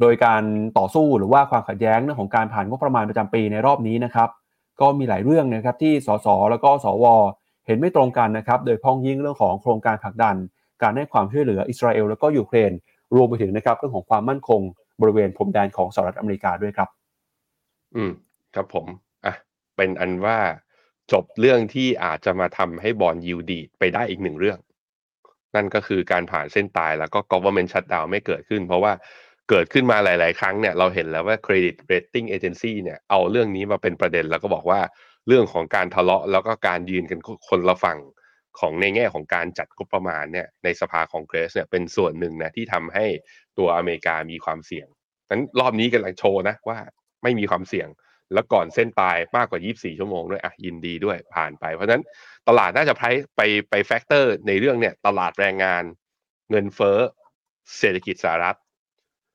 [0.00, 0.42] โดยการ
[0.78, 4.28] ต่อสู้หรือว่าความขัดแย้งเรื่องของการผ่านงบประมาณประจำปีในรอบนี้นะครับ
[4.80, 7.04] ก็มีหลายเรื่องนะครับที่สสแล้วก็สว
[7.66, 10.36] เห็นไม่ตรงกันนะครับโดยพ้องยิ่งเรื่องของโครงการผลักดัน
[10.82, 12.72] การให้ความช่วยเหลืออิสราเอลแล้วก็ยูเครน
[13.14, 14.60] รวมไปถึงนะครับเรื่องของความมั่นคง
[15.00, 16.88] บริเวณพรมแดนของสหรัฐอเมริกาด้วยครับ
[17.96, 18.12] อืม
[18.54, 18.86] ครับผม
[19.24, 19.34] อะ
[19.76, 20.38] เป็นอันว่า
[21.12, 24.58] จบเรื่องที่อาจจะมาทำให้บอลยูดีไปได้อีกหนึ่งเรื่อง
[25.54, 28.92] นั่นก็คือการผ่านเส้นตายแล้วก็ government shutdown ไม่เกิดขึ้น เพราะว่า
[29.50, 34.80] เกิดขึ้นมาหลาย ๆ ครั้งเนี่ยเราเห็นแล้วว่า credit rating agency เนี่ยเอาเรื่องนี้มาเป็นประเด็นแล้วก็บอกว่า
[35.28, 37.98] เรื่องของการทะเลาะแล้วก็การยืนกันคนละฝั่ง
[38.58, 43.06] ของในแง่ของการจัดงบประมาณเนี่ยในสภาของเกรสเนี่ยเป็นส่วนหนึ่งนะที่ทำให้
[43.58, 44.88] ตัวอเมริกามีความเสี่ยง
[45.30, 46.78] นั้นรอบนี้กำลังโชว์นะว่า
[47.22, 47.88] ไม่มีความเสี่ยง
[48.34, 52.04] แล้วก่อนเส้นตายมากกว่า 24 ชั่วโมงด้วยอะยินดีด้วยผ่านไป เพราะฉะนั้น
[52.48, 53.04] ตลาดน่าจะไป
[53.36, 55.82] ไปไป factor ในเรื่องเนี่ยตลาดแรงงาน
[56.50, 56.98] เงินเฟ้อ
[57.78, 58.58] เศรษฐกิจสหรัฐ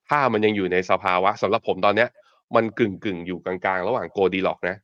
[0.09, 2.09] ถ้ามันยังอยู่ในสภาวะสำหรับผมตอนเนี้ย
[2.55, 4.77] มันกึ่งกึ่งอยู่กลางๆ ระหว่าง Goldilocks นะ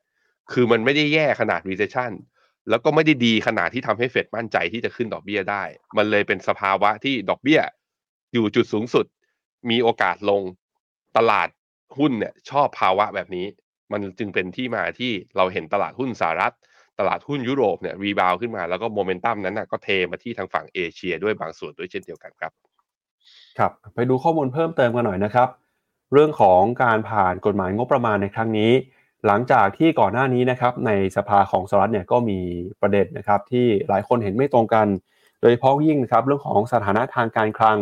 [0.52, 2.12] คือมันไม่ได้แย่ขนาด recession
[2.70, 5.64] แล้วก็ไม่ได้ดีขนาดที่ทำให้เฟดมั่นใจที่จะขึ้นดอกเบี้ยได้
[5.98, 7.62] มันเลยเป็นสภาวะที่ดอกเบี้ย
[8.34, 9.06] อยู่จุดสูงสุด
[9.70, 10.42] มีโอกาสลง
[11.18, 11.50] ตลาด
[11.98, 13.46] หุ้นเนี่ยชอบภาวะแบบนี้
[13.92, 16.54] มันจึงเป็นที่มาที่เราเห็นตลาดหุ้นสหรัฐ
[17.00, 22.52] ตลาดหุ้นยุโรปเนี่ยรีบาวขึ้นมาแล้วก็โมเมนตัมนั้นนะก็เทมาที่ทางฝั่งเอเชียด้วยบางส่วนด้วยเช่นเดียวกันครับ
[23.60, 25.50] ครับ ไปดูข้อมูลเพิ่มเติมกันหน่อยนะครับ
[26.14, 28.72] เรื่องของการผ่านกฎหมายงบประมาณในครั้งนี้
[29.28, 32.40] หลังจากที่ก่อนหน้านี้นะครับในสภาของสหรัฐเนี่ยก็มี
[32.82, 34.88] ประเด็นนะครับที่หลายคนเห็นไม่ตรงกัน
[35.42, 37.78] โดยเฉพาะยิ่งนะครับเรื่องของสถานะทางการคลัง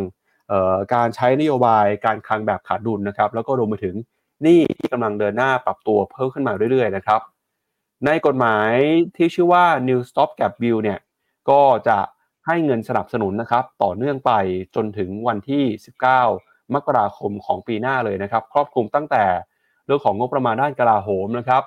[0.93, 3.95] การใช้นโยบายการคลังแบบขาดดุลนะครับแล้วก็รวมไปถึง
[4.45, 7.21] หนี้ที่กำลังเดินหน้าปรับตัวเพิ่มขึ้นมาเรื่อยๆนะครับ
[8.05, 8.71] ในกฎหมาย
[9.15, 10.99] ที่ชื่อว่า New Stop Gap Bill เนี่ย
[11.49, 11.99] ก็จะ
[12.45, 14.31] ให้เงินสนับสนุนนะครับ ต่อเนื่องไป
[14.75, 15.63] จนถึงวันที่
[16.19, 19.23] 19 มกราคมของปีหน้าเลยนะครับ ครอบคลุมตั้งแต่
[19.85, 21.63] เรื่องของงบประมาณด้านกลาโหมนะครับ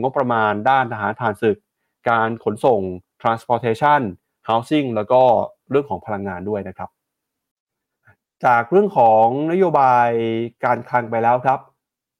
[0.00, 1.56] งบประมาณด้านทหารทานศึก
[2.10, 2.80] การขนส่ง
[3.22, 4.02] transportation
[4.48, 5.22] housing แล้วก็
[5.70, 6.90] เรื่องของพลังงานด้วยนะครับ
[8.44, 10.10] จากเรื่องของนโยบาย
[10.64, 11.60] การคลังไปแล้วครับ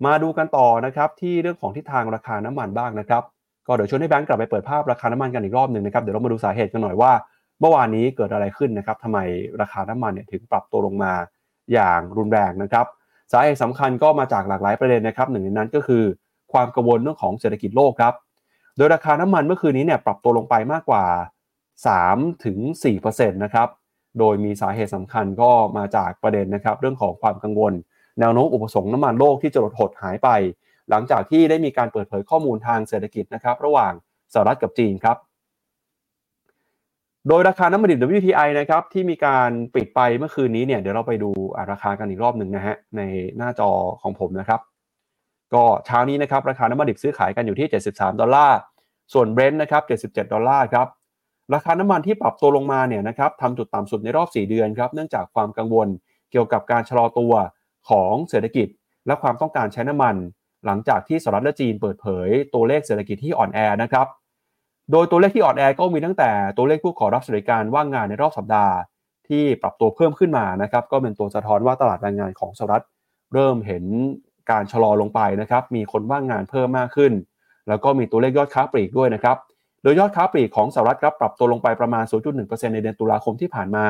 [0.07, 3.23] มาดูกันต่อนะครับที่เรื่องของทิศทางราคาน้ำมันบ้างนะครับ
[3.67, 7.13] ก็เดี๋ยวชวนให้แบงก์กลับไปเปิดภาพราคาน้ำมันกันอีกรอบหนึ่งนะครับเดี๋ยวเรามาดูสาเหตุกันหน่อยว่า
[7.61, 9.19] เมื่อวานนี้เกิดอะไรขึ้นนะครับทำไม
[9.61, 11.13] ราคาน้ำมันเนี่ยถึงปรับตัวลงมา
[11.73, 12.87] อย่างรุนแรงนะครับ
[13.33, 16.05] สาเหตุสำคัญก็มาจากหลากหลายประเด็นนะครับหนึ่งในนั้นก็คือ
[16.53, 18.15] ความกังวลเรื่องของเศรษฐกิจโลกครับ
[18.77, 21.05] โดยราคาน้ำมันเมื่อคืนนี้เนี่ยปรับตัวลงไปมากกว่า
[21.75, 22.59] 3ถึง
[23.01, 23.69] 4%นะครับ
[24.19, 27.73] โดยมีสาเหตุสำคัญก็มาจากประเด็นนะครับ เรื่องของความกังวล
[28.21, 30.29] แนวโน้มอุปสงค์น้ำมันโลกที่จะลดหดหายไป
[30.91, 33.93] หลังจากที่ได้มีการเปิดเผยข้อมูลทางเศรษฐกิจนะครับระหว่าง
[34.33, 35.17] สหรัฐกับจีนครับ
[37.29, 41.31] โดยราคาน้ำมันดิบ WTI นะครับที่มีการปิดไปเมื่อคืนนี้เนี่ยเดี๋ยวเราไปดู
[41.71, 43.01] ราคากันอีกรอบหนึ่งนะฮะใน
[43.37, 43.71] หน้าจอ
[44.03, 44.61] ของผมนะครับ
[45.55, 48.59] ก็เช้านี้นะครับราคาน้ำมันดิบซื้อขายกันอยู่ที่ 73 ดอลลาร์
[49.13, 50.87] ส่วนเบรนท์นะครับ77 ดอลลาร์ครับ
[51.55, 55.89] ราคาน้ำมันที่ปรับตัวลงมาเนี่ยนะครับทำจุดต่ำสุดในรอบ 4 เดือนครับเนื่องจากความกังวล
[56.31, 57.33] เกี่ยวกับการชะลอตัว
[57.91, 58.69] ของเศรษฐกิจ
[59.07, 60.17] และความต้องการใช้น้ำมัน
[60.67, 64.07] หลังจากที่สหรัฐและจีนเปิดเผยตัวเลขเศรษฐกิจที่อ่อนแอนะครับ
[64.93, 68.75] โดยตัวเลขที่อ่อนแอก็มีตั้งแต่ตัวเลขผู้ขอรับสวัสดิการว่างงานในรอบสัปดาห์
[69.29, 72.85] ที่ปรับตัวเพิ่มขึ้นมานะครับก็เป็นตัวสะท้อนว่าตลาดแรงงานของสหรัฐ
[73.35, 73.85] เริ่มเห็น
[74.51, 77.13] การชะลอลงไปนะครับมีคนว่างงานเพิ่มมากขึ้น
[77.69, 79.37] แล้วก็มีตัวเลขยอดค้าปลีกด้วยนะครับ
[79.83, 82.05] โดยยอดค้าปลีกของสหรัฐครับปรับตัวลงไปประมาณ
[82.39, 83.87] 0.1%ในเดือนตุลาคมที่ผ่านมา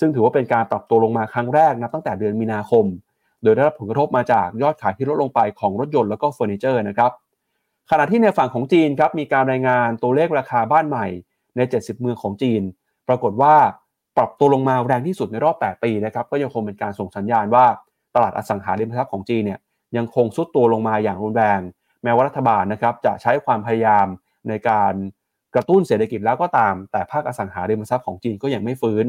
[0.00, 2.84] ซึ่งถือว่าเป็นการปรับตัวลงมาครั้งแรกนะตั้งแต่เดือนมีนาคม
[3.42, 7.12] โดยได้รับผลกระทบมาจากยอดขายที่ลดลงไปของรถยนต์แล้วก็เฟอร์นิเจอร์นะครับ
[7.90, 11.06] ขณะที่ในฝั่งของจีนครับมีการรายงานตัวเลขราคาบ้านใหม่
[11.56, 12.62] ใน 70 เมืองของจีน
[13.08, 13.54] ปรากฏว่า
[14.16, 17.64] ปรับตัวลงมาแรงที่สุดในรอบ 8 ปีนะครับก็ยังคงเป็นการส่งสัญญาณว่า
[18.14, 19.60] ตลาดอสังหาริมทรัพย์ของจีนเนี่ย
[19.96, 21.60] ยังคงทรุดตัวลงมาอย่างรุนแรง
[22.02, 24.06] แม้ว่ารัฐบาลนะครับจะใช้ความพยายาม
[24.48, 24.92] ในการ
[25.54, 29.04] กระตุ้นเศรษฐกิจแล้วก็ตาม แต่ภาคอสังหาริมทรัพย์ของจีนก็ยังไม่ฟื้น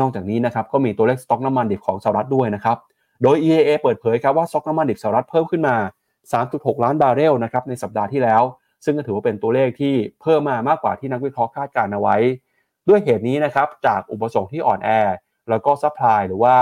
[0.00, 2.78] นอกจากนี้นะครับก็มีตัวเลขสต็อกน้ำมันดิบของสหรัฐด้วยนะครับ
[3.22, 5.76] โดย EIA เปิดเผยครับว่าสต็อกน้ำมันดิบสหรัฐเพิ่มขึ้นมา
[6.30, 8.42] 3.6 ล้านบาร์เรลนะครับในสัปดาห์ที่แล้ว
[8.84, 12.16] ซึ่งก็ถือว่าเป็นตัวเลขที่เพิ่มมามากกว่าที่นักวิเคราะห์คาดการณ์เอาไว้
[12.88, 14.90] ด้วยเหตุนี้นะครับจากอุปสงค์ที่อ่อนแอ
[15.50, 16.56] แล้วก็ supply หรือว่า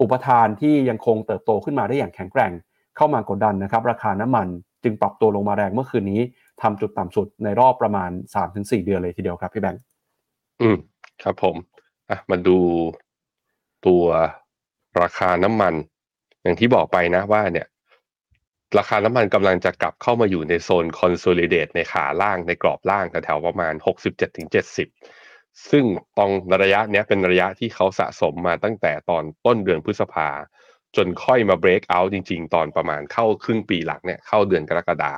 [0.00, 2.52] อุปทานที่ยังคงเติบโตขึ้นมาได้อย่างแข็งแกร่ง
[2.96, 4.48] เข้ามากดดันนะครับราคาน้ำมัน
[4.82, 6.20] จึงปรับตัวลงมาแรงเมื่อคืนนี้
[6.62, 8.10] ทำจุดต่ำสุดในรอบประมาณ
[8.48, 9.82] 3-4 เดือนเลยทีเดียวครับพี่แบงค์
[10.60, 10.76] อืม
[11.22, 11.56] ครับผม
[12.10, 12.58] อะมาดู
[13.86, 14.04] ตัว
[15.00, 15.74] ราคาน้ำมัน
[16.42, 17.66] อย่างที่บอกไปนะว่าเนี่ย
[18.78, 23.74] ราคาน้ำมันกำลังจะกลับเข้ามาอยู่ในโซน consolidate ในขาล่างในกรอบล่างแถวๆประมาณ
[24.50, 25.84] 67-70 ซึ่ง
[26.18, 26.30] ตรง
[26.62, 30.28] ระยะเนี้ยเป็นระยะที่เขาสะสมมาตั้งแต่ตอนต้นเดือนพฤษภา
[30.96, 35.12] จนค่อยมา break out จริง ๆ ตอนประมาณเข้าครึ่งปีหลังเนี่ยเข้าเดือนกรกฎา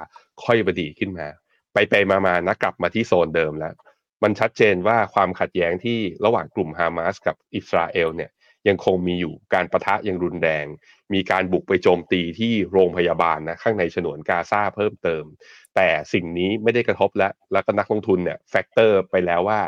[0.45, 1.27] ค่อยบดีขึ้นมา
[1.73, 3.75] ไปไปมาๆนะกลับมาที่โซนเดิมแล้ว
[4.23, 8.31] มันชัดเจนว่าความขัดแย้งที่ระหว่างกลุ่มฮามาสกับอิสราเอลเนี่ย
[8.69, 10.67] ยังคงมีอยู่การปะทะยังรุนแรง
[11.15, 15.25] มีการบุกไปโจมตีที่โรงพยาบาลนะข้างในฉนวนกาซาเพิ่มเติม
[15.77, 19.61] แต่สิ่งนี้ไม่ได้กระทบและแล้วก็นักลงทุนเนี่ย factor ไปแล้วว่า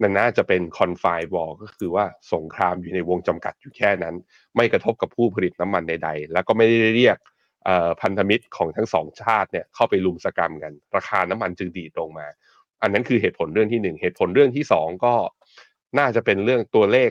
[0.00, 4.14] นั่นน่าจะเป็น confined war ก็คือว่าสงครามอยู่ในวงจำกัดอยู่แค่นั้น
[4.56, 7.18] ไม่กระทบกับผู้ผลิตน้ำมันใดๆ แล้วก็ไม่ได้เรียก
[8.02, 12.26] พันธมิตรของทั้งสองชาติเนี่ยเข้าไปรุมสกรัมกัน ราคาน้ำมันจึงดีดลงมา
[12.82, 15.14] อันนั้นคือเหตุผลเรื่องที่หนึ่งเหตุผลเรื่องที่สองก็
[15.98, 17.10] น่าจะเป็นเรื่องตัวเลข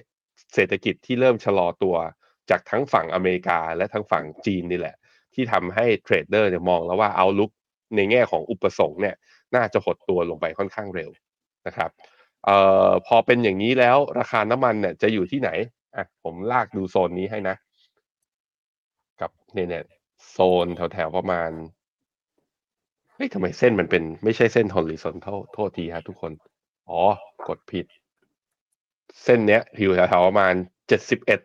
[0.54, 1.96] เศรษฐกิจที่เริ่มชะลอตัว
[2.50, 4.96] จากทั้งฝั่งอเมริกาและทั้งฝั่งจีนนี่แหละ
[5.34, 7.52] ที่ทำให้เทรดเดอร์เนี่ยมองแล้วว่าเอาลุก
[7.96, 9.16] ในแง่ของอุปสงค์เนี่ย
[9.56, 11.10] น่าจะหดตัวลงไปค่อนข้างเร็ว
[11.68, 11.89] นะครับ
[12.46, 15.50] เอ่อพอเป็นอย่างนี้แล้วราคาน้ำมันเนี่ยจะอยู่ที่ไหน
[15.96, 17.56] อะผมลากดูโซนนี้ให้นะ
[19.22, 19.84] กับเนี่ยเนี่ย
[20.32, 21.52] โซนแถวๆประมาณ
[23.13, 26.32] เฮ้ยทำไมเส้นมันเป็นไม่ใช่เส้น horizontal โทษทีฮะทุกคน
[26.89, 27.02] อ๋อ
[27.48, 27.86] กดผิด
[29.23, 30.54] เส้นเนี้ยอยู่แถวๆประมาณ
[30.88, 31.39] เจ็ดสิบเอ็ด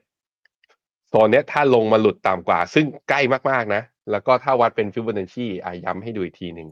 [1.09, 6.69] โซนเนี้ยถ้าลงมาหลุดต่ำกว่า ซึ่งใกล้มากๆนะ แล้วก็ถ้าวัดเป็นฟิบ o นัชชีอะย้ำให้ดูอีกทีหนึ่ง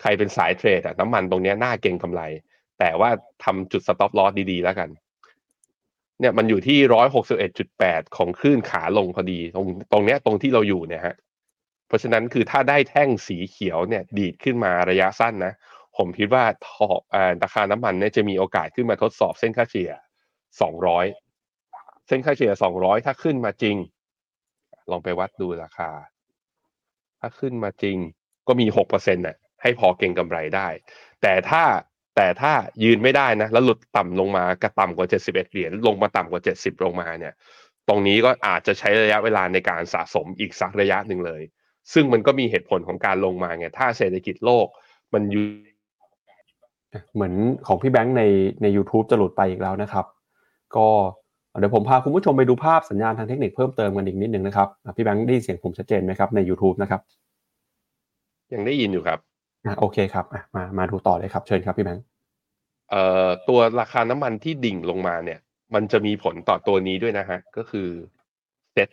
[0.00, 2.22] ใครเป็นสายเทรดอะน้ำมันตรงเนี้ยน่าเก่งกำไร
[2.78, 3.10] แต่ว่า
[3.44, 4.88] ทำจุดสต็อปลอสดีๆ แล้วกัน
[6.20, 11.16] เนี่ยมันอยู่ที่ร้อยหกสิบเอ็ดจุดแปดของคลื่นขาลงพอดี ตรงตรงเนี้ยตรงที่เราอยู่เนี่ยฮะ
[11.86, 15.52] เพราะฉะนั้นคือถ้าได้แท่งสีเขียวเนี่ย ดีดขึ้นมาระยะสั้นนะ
[15.96, 16.86] ผมคิดว่าทอ
[17.42, 19.90] ราคาน้ำมันเนี่ยจะมีโอกาสขึ้นมาทดสอบเส้นค่าเฉลี่ย
[20.62, 21.06] สองร้อย
[22.06, 23.76] เส้นค่าเฉลี่ยสองร้อยถ้าขึ้นมาจริง
[24.90, 25.90] ลองไปวัดดูราคา
[27.20, 27.96] ถ้าขึ้นมาจริง
[28.48, 30.68] ก็มีหกเปอร์เซ็นต์น่ะให้พอเก่งกำไรได้
[31.22, 31.62] แต่ถ้า
[32.16, 32.52] แต่ถ้า
[32.84, 37.34] ยืนไม่ได้นะ แล้วหลุดต่ำลงมากระต่ำกว่าเจ็ดสิบเอ็ดเหรียญลงมาต่ำกว่าเจ็ดสิบลงมาเนี่ย
[37.88, 41.42] ตรงนี้ก็อาจจะใช้ระยะเวลาในการสะสมอีกสักระยะหนึ่งเลย
[41.92, 44.66] ซึ่งมันก็มีเหตุผลของการลงมาไงถ้าเศรษฐกิจโลก
[45.14, 45.44] มันอยู่
[47.14, 47.34] เหมือน
[47.66, 48.22] ของพี่แบงค์ใน
[48.62, 50.06] ใน u t u b e จะหลุดไปอีกแล้วนะครับ
[50.76, 50.88] ก็
[51.58, 57.00] เดี๋ยวผมพาคุณผู้ชมไปดูภาพสัญญาณทางเทคนิคเพิ่มเติมกันอีกนิดนึงนะครับอะพี่แบงค์ได้ยินเสียงผมชัดเจนไหมครับใน YouTube นะครับ
[58.54, 59.18] ยังได้ยินอยู่ครับ
[59.66, 62.04] อะโอเคครับอะมามาดูต่อเลยครับเชิญครับพี่แบงค์
[62.90, 65.38] เอ่อตัวราคาน้ำมันที่ดิ่งลงมาเนี่ย
[65.74, 67.88] มันจะมีผลต่อตัวนี้ด้วยนะฮะก็คือ
[68.72, 68.88] เซ็ต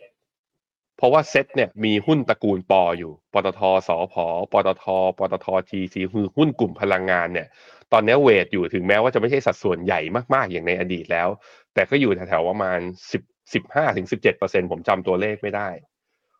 [0.96, 4.26] เพราะว่าเซ็ตเนี่ยมีหุ้นตระกูลปออยู่ปตท.สผ.
[4.52, 4.84] ปตท.
[5.18, 7.48] PTTGC คือหุ้นกลุ่มพลังงานเนี่ย
[7.92, 10.00] ตอนนี้ weight อยู่ถึงแม้ว่าจะไม่ใช่สัดส่วนใหญ่
[10.34, 11.28] มากๆอย่างในอดีตแล้ว
[11.76, 12.80] แต่ก็อยู่แถวๆประมาณ
[13.12, 13.22] สิบ
[13.54, 15.68] สิบห้าถึงสิบเจ็ดเปอร์เซ็นต์ผมจำตัวเลขไม่ได้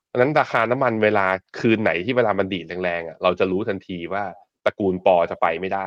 [0.07, 1.27] เพราะนั้นราคาน้ำมันเวลา
[1.59, 4.25] คืนไหนที่เวลามันดีดแรงๆอะเราจะรู้ทันทีว่า
[4.64, 5.87] ตระกูลปอจะไปไม่ได้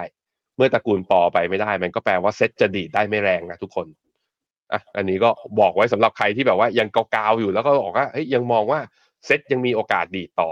[0.57, 3.87] เมื่อตระกูลปอไปไม่ได้ มันก็แปลว่าเซ็ตจะดีดได้ไม่แรงนะทุกคน
[4.71, 8.79] อะอันนี้ก็บอกไว้สำหรับใครที่แบบว่ายังเกาๆอยู่แล้วก็บอกว่าเฮ้ยยังมองว่า
[9.25, 10.51] เซ็ตยังมีโอกาสดีดต่อ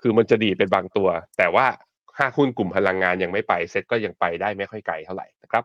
[0.00, 1.08] คือมันจะดีดเป็นบางตัว
[1.38, 1.66] แต่ว่า
[2.18, 5.64] ห้าหุ้นกลุ่มพลังงานยังไม่ไปเซ็ตก็ยังไปได้ไม่ค่อยไกลเท่าไหร่นะครับ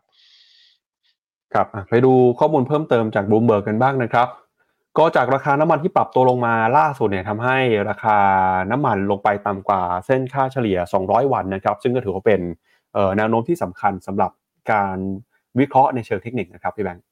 [1.53, 4.27] ครับอะไปดูข้อมูลเพิ่มเติมจากบูมเบิร์กกันบ้างนะครับ
[4.97, 7.57] ก็จากราคาน้ำมันที่ปรับตัวลงมาล่าสุดเนี่ยทำให้
[7.89, 8.17] ราคา
[8.71, 12.41] น้ำมันลงไปต่ำกว่าเส้นค่าเฉลี่ย 200 วันนะครับ ซึ่งก็ถือว่าเป็น
[12.93, 14.31] เอ่อแนวโน้มที่สำคัญสำหรับ
[14.71, 14.97] การ
[15.59, 17.03] วิเคราะห์ในเชิงเทคนิคนะครับพี่แบงค์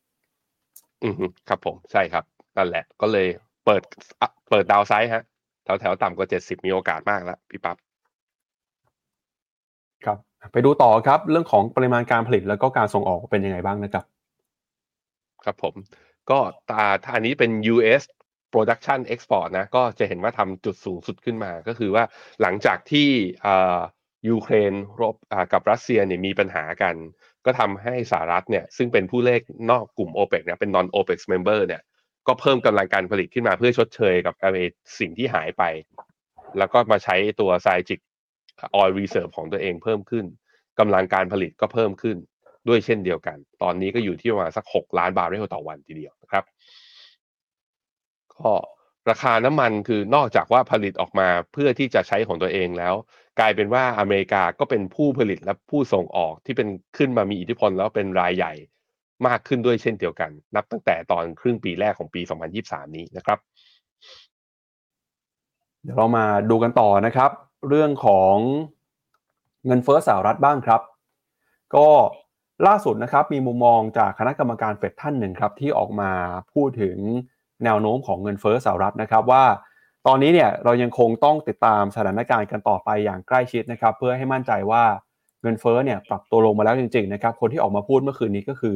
[1.03, 1.13] อืม
[1.49, 2.23] ครับผมใช่ครับ
[2.57, 3.27] นั่นแหละก็เลย
[3.65, 3.81] เปิด
[4.21, 5.23] อะเปิดดาวไซด์ฮะ
[5.63, 7.77] แถวแถวๆต่ำกว่าเจ็ดสิบมีโอกาสมากแล้วพี่ปั๊บ
[10.05, 10.17] ครับ
[10.51, 14.05] ไปดูต่อครับเรื่องของปริมาณการผลิตแล้วก็การส่งออกเป็นยังไงบ้างนะครับ
[15.45, 15.75] ครับผม
[16.29, 16.39] ก็
[16.71, 18.03] ตาถ้าอันนี้เป็น US
[18.53, 22.03] production export นะ ก็จะเห็นว่าทำจุดสูงสุดขึ้นมา ก็คือว่า
[22.41, 23.09] หลังจากที่
[24.29, 25.15] ยูเครนรบ
[25.53, 26.95] กับรัสเซียเนี่ยมีปัญหากัน
[27.45, 31.81] ก็ทำให้สหรัฐเนี่ยซึ่งเป็นผู้เล่นนอกกลุ่ม o p e ปเนี่ยเป็น non OPEC member เนี่ย
[32.27, 34.33] ก็เพิ่มกำลังการผลิตขึ้นมาเพื่อชดเชยกับ
[34.99, 35.63] สิ่งที่หายไป
[36.57, 37.99] แล้วก็มาใช้ตัว s i g i c
[38.79, 40.25] oil reserve ของตัวเองเพิ่มขึ้น
[40.79, 42.17] กำลังการผลิตก็เพิ่มขึ้น
[42.67, 46.43] ด้วยเช่นเดียวกัน ตอนนี้ก็อยู่ที่ประมาณสัก 6 ล้านบาร์เรลต่อวันทีเดียวนะครับ
[48.35, 48.51] ก็
[49.09, 52.93] ราคาน้ำมันคือนอกจากว่าผลิตออกมาเพื่อที่จะใช้ของตัวเองแล้ว
[53.39, 58.53] กลายเป็นว่าอเมริกาก็เป็นผู้ผลิตและผู้ส่งออกที่เป็นขึ้นมามีอิทธิพลแล้วเป็นรายใหญ่
[59.27, 62.21] มากขึ้นด้วยเช่นเดียวกัน นับตั้งแต่ตอนครึ่งปีแรกของปี
[62.59, 63.39] 2023 นี้นะครับ
[65.83, 67.31] เดี๋ยวเรามาดูกันต่อนะครับ
[67.69, 68.35] เรื่องของ
[69.65, 70.81] เงินเฟ้อสหรัฐบ้างครับ
[71.75, 71.87] ก็
[72.67, 76.11] ล่าสุดนะครับมีมุมมองจากคณะกรรมการเฟดท่านหนึ่งครับที่ออกมา
[76.53, 76.97] พูดถึง
[77.63, 79.43] แนวโน้มของเงินเฟ้อสหรัฐนะครับว่า
[80.07, 84.83] ตอนนี้เนี่ยเรายังคงต้องติดตามสถานการณ์กันต่อไปอย่างใกล้ชิดนะครับเพื่อให้มั่นใจว่า
[85.41, 88.75] เงินเฟ้อเนี่ยปรับตัวลงมาแล้วจริงๆนะครับคนที่ออกมาพูดเมื่อคืนนี้ก็คือ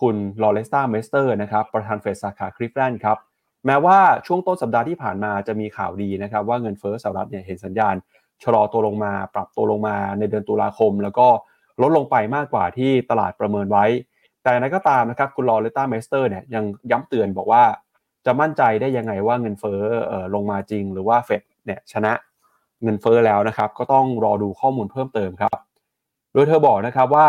[0.00, 3.18] คุณลอเรตตาเมสเตอร์นะครับประธานเฟดสาขาคลีฟแลนด์ครับ
[3.66, 7.94] แม้ว่าช่วงต้นสัปดาห์ที่ผ่านมาจะมีข่าวดีนะครับว่าเงินเฟ้อสหรัฐเนี่ยเห็นสัญญาณ
[8.42, 11.28] ชะลอตัวลงมา ปรับตัวลงมาในเดือนตุลาคม แล้วก็
[11.80, 13.84] ลดลงไปมากกว่าที่ตลาดประเมินไว้
[14.42, 17.64] แต่กระนั้นก็ตามนะครับคุณลอเรตตาเมสเตอร์เนี่ยยังย้ำเตือนบอกว่า
[18.26, 22.12] จะมั่นใจได้ยังไงว่าเงินเฟ้อเอ่อลงมาจริง หรือว่าเฟดเนี่ยชนะ
[22.82, 25.58] เงินเฟ้อแล้วนะครับ ก็ต้องรอดูข้อมูลเพิ่มเติมครับ
[26.32, 27.28] โดยเธอบอกนะครับว่า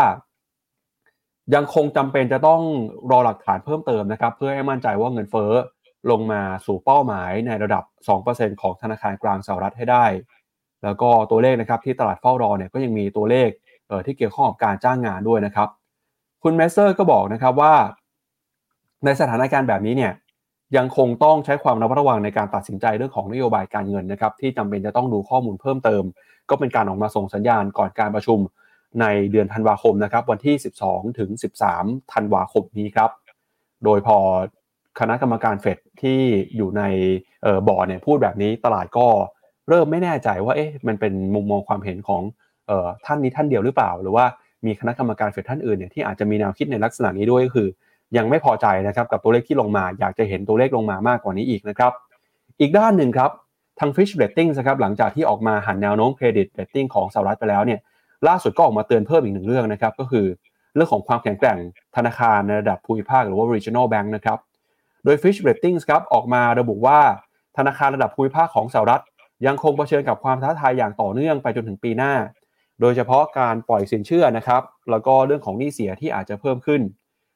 [1.54, 2.62] ยังคงจำเป็นจะต้อง
[3.10, 5.52] รอหลักฐานเพิ่มเติมนะครับ เพื่อให้มั่นใจว่าเงินเฟ้อ
[6.10, 7.84] ลงมาสู่เป้าหมายในระดับ
[8.22, 10.06] 2%ของธนาคารกลางสหรัฐให้ได้
[10.84, 13.50] แล้วก็ตัวเลขนะครับที่ตลาดเฝ้ารอเนี่ยก็ยังมีตัวเลข
[14.06, 15.68] ที่เกี่ยวข้องกับการจ้างงานด้วยนะครับ
[16.42, 17.74] คุณเมสเตอร์ก็บอกนะครับว่า
[19.04, 20.12] ในสถานการณ์แบบนี้เนี่ย
[20.76, 26.02] ยังคงต้องใช้ความระมัดระวังในการตัดสินใจเรื่องของนโยบายการเงินนะครับที่จำเป็นจะต้องดูข้อมูลเพิ่มเติม
[26.50, 28.38] ก็เป็นการออกมาส่งสัญญาณก่อนการประชุม
[29.00, 30.54] ในเดือนธันวาคมนะครับวันที่
[30.86, 31.30] 12 ถึง
[31.70, 33.10] 13 ธันวาคมนี้ครับ
[33.84, 34.18] โดยพอ
[35.00, 36.20] คณะกรรมการเฟดที่
[36.56, 36.82] อยู่ใน
[37.44, 39.06] ออบอร์ดเนี่ยพูดแบบนี้ตลาดก็
[39.68, 42.22] เริ่มไม่แน่ใจว่าเอ๊ะมันเป็นมุมมองความเห็นของ
[43.06, 44.24] ท่านนี้ท่านเดียวหรือเปล่า หรือว่า
[44.66, 47.68] มีคณะกรรมการเฟดท่านอื่นเนี่ยที่อาจจะมีแนวคิดในลักษณะนี้ด้วยก็คือ
[48.16, 51.92] ยังไม่พอใจนะครับกับตัวเลขที่ลงมา อยากจะเห็นตัวเลขลงมามากกว่านี้อีกนะครับ
[52.60, 53.30] อีกด้านหนึ่งครับ
[53.80, 57.80] ทาง Fitch Rating นะครับหลังจากที่ออกมาหันแนวโน้มเครดิตเรตติ้งของสหรัฐไปแล้วเนี่ย
[58.28, 60.26] ล่าสุดก็ออกมาเตือนเพิ่มอีกหนึ่งเรื่องนะครับก็คือ
[60.74, 61.58] เรื่องของความแข็งแกร่ง
[61.96, 64.38] ธนาคารในระดับภูมิภาคหรือว่า regional bank นะครับ
[65.04, 66.98] โดย Fitch Ratings ครับออกมาระบุว่า
[67.56, 69.02] ธนาคารระดับภูมิภาคของสหรัฐ
[69.46, 72.12] ยังคงเผชิญกับความท้าทายอย่างต่อเนื่องไปจนถึงปีหน้า
[72.80, 76.80] โดยเฉพาะการปล่อยสินเชื่อนะครับ แล้วก็เรื่องของหนี้เสียที่อาจจะเพิ่มขึ้น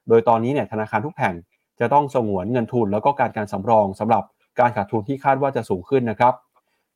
[0.08, 1.34] โดยตอนนี้เนี่ยธนาคารทุกแห่ง
[1.80, 4.22] จะต้องสงวนเงินทุน แล้วก็การการสำรองสำหรับ
[4.60, 6.34] การขาดทุนที่คาดว่าจะสูงขึ้นนะครับ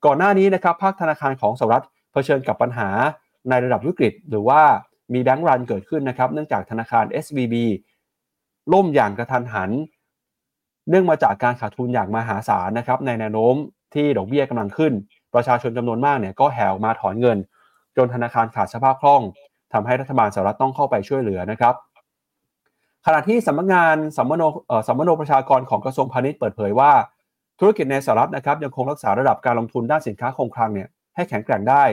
[0.05, 2.89] ก่อนหน้านี้นะครับภาคธนาคารของสหรัฐเผชิญกับปัญหา
[3.49, 4.63] ในระดับวิกฤต หรือว่า
[5.13, 7.55] มีแบงก์รันเกิดขึ้นนะครับ เนื่องจากธนาคาร SVB
[8.73, 9.71] ล่มอย่างกระทันหัน
[10.89, 13.55] เนื่องมาจากการขาดทุนอย่างมหาศาลนะครับในแนวโน้ม
[13.95, 14.93] ที่ดอกเบี้ยกำลังขึ้น
[15.35, 17.39] ประชาชนจำนวนมากเนี่ยก็แห่มาถอนเงิน
[17.97, 19.23] จนธนาคารขาดสภาพคล่อง
[19.73, 21.75] ทำให้รัฐบาลสหรัฐต้องเข้าไปช่วยเหลือนะครับ
[23.07, 24.43] ขณะที่สำนักงานสัมมโน
[24.89, 26.93] สัมมโนประชากรของกระทรวงพาณิชย์เปิดเผยว่า
[27.61, 31.85] ธุรกิจในสหรัฐนะครับยังคงรักษาระดับการลงทุนด้านสินค้าคงคลังเนี่ยให้แข็งแกร่งได้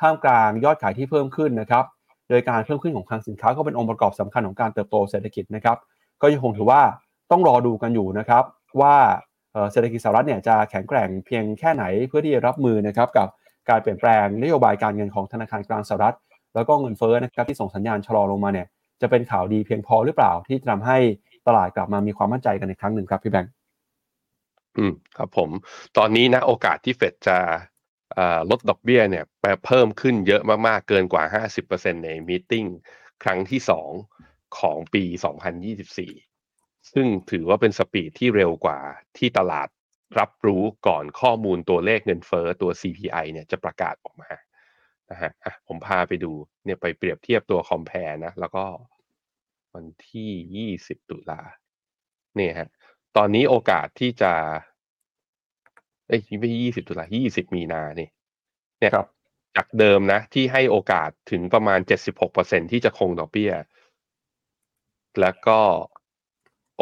[0.00, 1.84] ท่ามกลางยอดขายที่เพิ่มขึ้นนะครับ
[2.28, 5.76] โดยการเพิ่มขึ้นของคลังสินค้าก็เป็นองค์ประกอบสำคัญของการเติบโตเศรษฐกิจนะครับ
[6.22, 6.82] ก็ยังคงถือว่า
[7.30, 8.44] ต้องรอดูกันอยู่นะครับ
[8.80, 8.96] ว่า
[9.72, 13.28] เศรษฐกิจสหรัฐเนี่ยจะแข็งแกร่งเพียงแค่ไหนเพื่อที่จะรับมือนะครับกับ
[13.68, 16.16] การเปลี่ยนแปลงนโยบายการเงินของธนาคารกลางสหรัฐ
[16.54, 18.66] แล้วก็เงินเฟ้อนะครับที่ส่งสัญญาณชะลอลงมาเนี่ย
[19.00, 20.98] จะเป็นข่าวดีเพียงพอหรือเปล่าที่จะทำให้
[21.46, 23.52] ตลาดกลับมามีความมั่นใจกันในครั้งหนึ่งครับพี่แบงค์
[24.78, 25.50] อืมครับผม
[25.96, 27.38] ตอนนี้นะโอกาสที่เฟดจะ
[28.50, 29.24] ลดดอกเบี้ยเนี่ย
[29.66, 31.24] เพิ่มขึ้นเยอะมากๆ เกินกว่า
[31.64, 32.66] 50%ในมีติ้ง
[33.22, 33.60] ครั้งที่
[34.08, 35.04] 2 ของปี
[36.18, 38.78] 2024 ซึ่งถือว่าเป็นสปีดที่เร็วกว่า
[39.18, 39.68] ที่ตลาด
[40.18, 44.30] รับรู้ก่อนข้อมูลตัวเลขเงินเฟอ้อตัว CPI เนี่ยจะประกาศออกมา
[45.10, 46.32] นะฮะะผมพาไปดู
[46.64, 48.64] เนี่ยไปเปรียบเทียบตัว compare นะ แล้วก็
[49.74, 51.40] วันที่ 20 ตุลา
[52.36, 52.68] เนี่ยฮะ
[53.16, 54.32] ตอนนี้โอกาสที่จะ
[56.08, 58.10] เอ้ยไม่ใช่ยี่สิบตุลายี่สิบมีนาเนี่ย
[58.80, 58.92] เนี่ย
[59.56, 63.52] จากเดิมนะ ที่ให้โอกาสถึงประมาณเจ็ดสิบหกเปอร์เซ็นต์ที่จะคงดอกเบี้ย
[65.20, 65.60] แล้วก็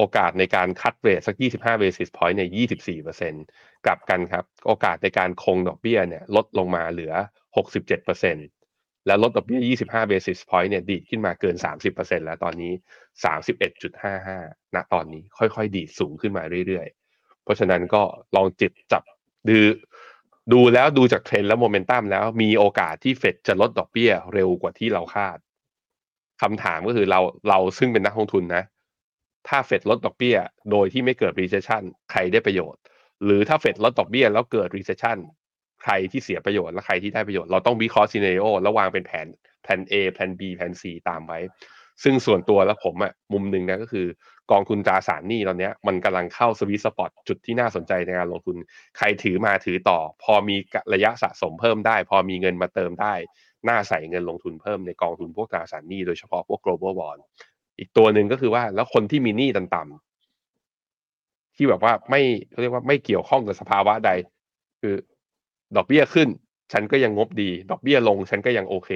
[0.01, 3.35] โอกาสในการ cut rate สักยี่สิบห้า basis point เนี่ยยี่สิบสี่เปอร์เซ็นต์
[3.87, 7.13] กลับกันครับ โอกาสในการคงดอกเบี้ยเนี่ยลดลงมาเหลือ
[7.57, 8.41] หกสิบเจ็ดเปอร์เซ็นต์
[9.07, 11.57] แล้วลดดอกเบี้ย 25 basis point เนี่ยดีดขึ้นมาเกิน
[11.91, 12.73] 30%แล้วตอนนี้
[13.55, 18.03] 31.55 ณ ตอนนี้ค่อยๆ ดีดสูงขึ้นมาเรื่อยๆ เพราะฉะนั้นก็
[18.37, 19.03] ลองจิตจับ
[19.49, 19.57] ดู
[20.53, 25.39] ดูแล้วดูจากเทรนแล้วโมเมนตัมแล้วมีโอกาสที่เฟดจะลดดอกเบี้ยเร็วกว่าที่เราคาด
[26.43, 28.65] คำถามก็คือเราเราซึ่งเป็นนักลงทุนนะ
[29.49, 30.37] ถ้าเฟดลดดอกเบี้ย
[30.71, 32.81] โดยที่ไม่เกิด recession ใครได้ประโยชน์
[33.25, 35.19] หรือถ้าเฟดลดดอกเบี้ยแล้วเกิด recession
[35.83, 39.27] ใครที่เสียประโยชน์และใครที่ได้ประโยชน์ เราต้องวิเคราะห์ scenario แล้ววางเป็นแผน
[39.63, 41.39] แผน A แผน B แผน C ตามไว้
[42.03, 44.07] ซึ่งส่วนตัวแล้วผมอะมุมหนึ่งนะก็คือ
[44.53, 48.57] กองทุนตราสารหนี้ตอนนี้มันกำลังเข้าสวิตสปอตจุดที่น่าสนใจในการลงทุน
[48.99, 50.57] ใครถือมาถือต่อ พอมี
[50.95, 53.15] ระยะสะสมเพิ่มได้ พอมีเงินมาเติมได้
[53.69, 57.21] น่าใส่เงินลงทุนเพิ่มในกองทุนพวกตราสารหนี้โดยเฉพาะพวก global bond
[57.81, 62.21] อีกตัวหนึ่งก็คือว่าแล้วคนที่มีหนี้ต่ำๆที่แบบว่าไม่
[62.51, 64.11] เขาเรียกว่าไม่เกี่ยวข้องกับสภาวะใด
[64.81, 64.95] คือ
[65.77, 66.29] ดอกเบี้ยขึ้น
[66.73, 68.91] ฉันก็ยังงบดี ดอกเบี้ยลง ฉันก็ยังโอเค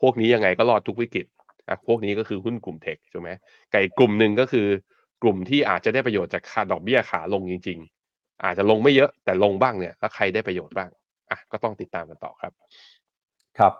[0.00, 1.26] พวกนี้ยังไงก็รอดทุกวิกฤต
[1.68, 3.30] อะพวกนี้ก็คือหุ้นกลุ่มเทคใช่ไหม
[3.72, 4.66] ไก่กลุ่มหนึ่งก็คือ
[5.22, 7.78] กลุ่มที่อาจจะได้ประโยชน์จากค่าดอกเบี้ยขาลงจริง
[8.10, 10.90] ๆ อาจจะลงไม่เยอะแต่ลงบ้างเนี่ย แล้วใครได้ประโยชน์บ้าง
[11.30, 12.52] อะก็ต้องติดตามกันต่อครับ
[13.58, 13.72] ครับ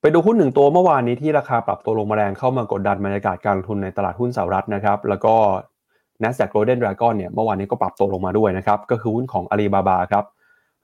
[0.00, 5.34] ไปดูหุ้นหนึ่งตัวเมื่อวานนี้ที่ราคาปรับตัวลงมาแรงเข้ามากดดันบรรยากาศการลงทุนในตลาดหุ้นสหรัฐนะครับ แล้วก็
[6.22, 10.24] NASDAQ Golden Dragon เนี่ยเมื่อวานนี้ก็ปรับตัวลงมาด้วยนะครับ ก็คือหุ้นของ Alibaba ครับ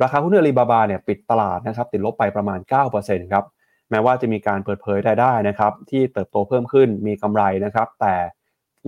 [0.03, 2.59] ราคาหุ้นอาลีบาบาเนี่ยปิดตลาดนะครับติดลบไปประมาณ
[2.97, 3.45] 9%ครับ
[3.91, 8.15] แม้ว่าจะมีการเปิดเผยรายได้นะครับที่เติบโตเพิ่มขึ้นมีกำไรนะครับ แต่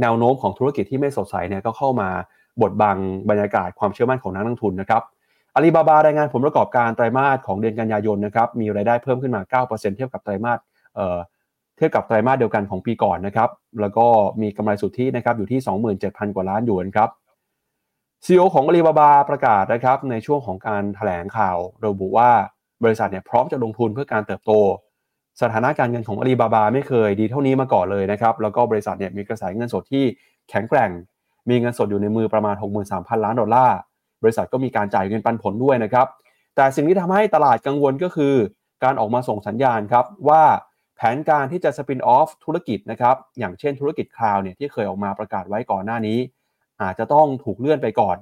[0.01, 2.09] แนวโน้มของธุรกิจที่ไม่สดใสเนี่ยก็เข้ามา
[2.61, 2.97] บดบัง
[3.31, 5.03] บรรยากาศความเชื่อมั่นของนักลงทุนนะครับ
[5.57, 10.59] อาลีบาบารายงานผลประกอบการไตรมาสของเดือนกันยายนนะครับมีรายได้เพิ่มขึ้นมา 9%เทียบกับไตรมาส
[10.95, 11.19] เอ่อ
[11.77, 13.51] เทียบกับไตรมาสเดียวกันของปีก่อนนะครับ
[13.81, 14.07] แล้วก็
[14.43, 15.61] มีกำไรสุทธินะครับอยู่ที่
[15.99, 17.09] 27,000 กว่าล้านหยวนครับ
[18.25, 22.31] ซีอของอาลีบาบาประกาศนะครับในช่วงของการถแถลงข่าวระบุว่า
[22.85, 24.53] บริษัทเนี่ยพร้อมจะลงทุนเพื่อการเติบโต
[25.41, 30.05] สถานะการเงินของอาลีบาบาไม่เคยดีเท่านี้มาก่อนเลยนะครับแล้วก็บริษัทเนี่ยมีกระแสเงินสดที่
[30.51, 30.91] แข็งแกร่ง
[31.51, 32.55] มีเงินสดอยู่ในมือประมาณ
[32.91, 33.79] 63,000 ล้านดอลลาร์
[34.27, 36.07] บริษัทก็มีการจ่ายเงินปันผลด้วยนะครับ
[36.57, 38.35] แต่สิ่งที่ทำให้ตลาดกังวลก็คือ
[38.85, 40.43] การออกมาส่งสัญญาณครับว่า
[40.97, 46.19] แผนการที่จะสปินออฟธุรกิจนะครับอย่างเช่นธุรกิจคลาวเนี่ยที่เคยออกมาประกาศไว้ก่อนหน้านี้
[46.83, 48.17] อาจจะต้องถูกเลื่อนไปก่อน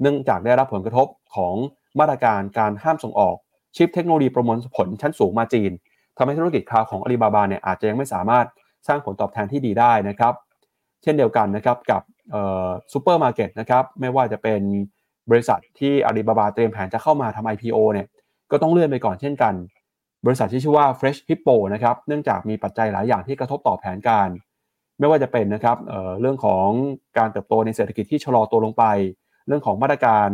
[0.00, 1.54] เนื่องจากได้รับผลกระทบของ
[1.98, 3.36] มาตรการการห้ามส่งออก
[3.76, 5.72] ชิปเทคโนโลยีประมวลผลชั้นสูงมาจีน
[6.16, 8.46] ทำให้ธุรกิจ cloud ของอาลีบาบาเนี่ยอาจจะยังไม่สามารถ
[8.88, 10.34] สร้างผลตอบแทนที่ดีได้นะครับ
[11.02, 12.02] เช่นเดียวกันนะครับกับ
[12.92, 14.60] ซูเปอร์มาร์เก็ตนะครับไม่ว่าจะเป็น
[15.30, 18.06] บริษัทที่อาลีบาบาเตรียมแผนจะเข้ามาทำ IPO เนี่ย
[18.50, 19.54] ก็ต้องเลื่อนไปก่อนเช่นกัน
[20.26, 24.28] บริษัทที่ชื่อว่า Fresh Hippo นะครับเนื่องจากมีปัจจัยหลายอย่างที่กระทบต่อแผนการ
[24.98, 26.68] ไม่ว่าจะเป็นนะครับเเรื่องของ
[27.18, 28.84] การเติบโตในเศรษฐกิจที่ชะลอตัวลงไป
[29.46, 30.28] เรื่องของมาตรการ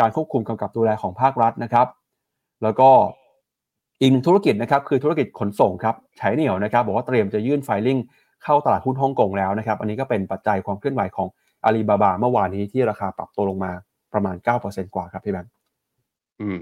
[0.00, 1.86] การควบคุมกำกับดูแลของภาครัฐนะครับ
[2.62, 2.90] แล้วก็
[4.00, 7.98] อีกหนึ่งธุรกิจนะครับคือธุรกิจขนส่งครับใช้เหนียวนะครับบอกว่าเตรียมจะยื่นไฟลิ่ง
[8.44, 11.28] เข้าตลาดหุ้นฮ่องกงแล้วนะครับ อันนี้ก็เป็นปัจจัยความเคลื่อนไหวของ
[11.64, 13.72] อาลีบาบาเมื่อวานนี้ที่ราคาปรับตัวลงมา
[14.14, 15.52] ประมาณ 9%กว่าครับพี่แบงค์
[16.40, 16.58] อืม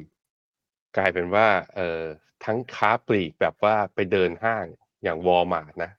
[0.96, 2.02] กลายเป็นว่า เอ่อ
[2.44, 4.66] ทั้งค้าปลีกแบบว่าไปเดินห้าง
[5.02, 5.92] อย่างวอลมาร์ทนะ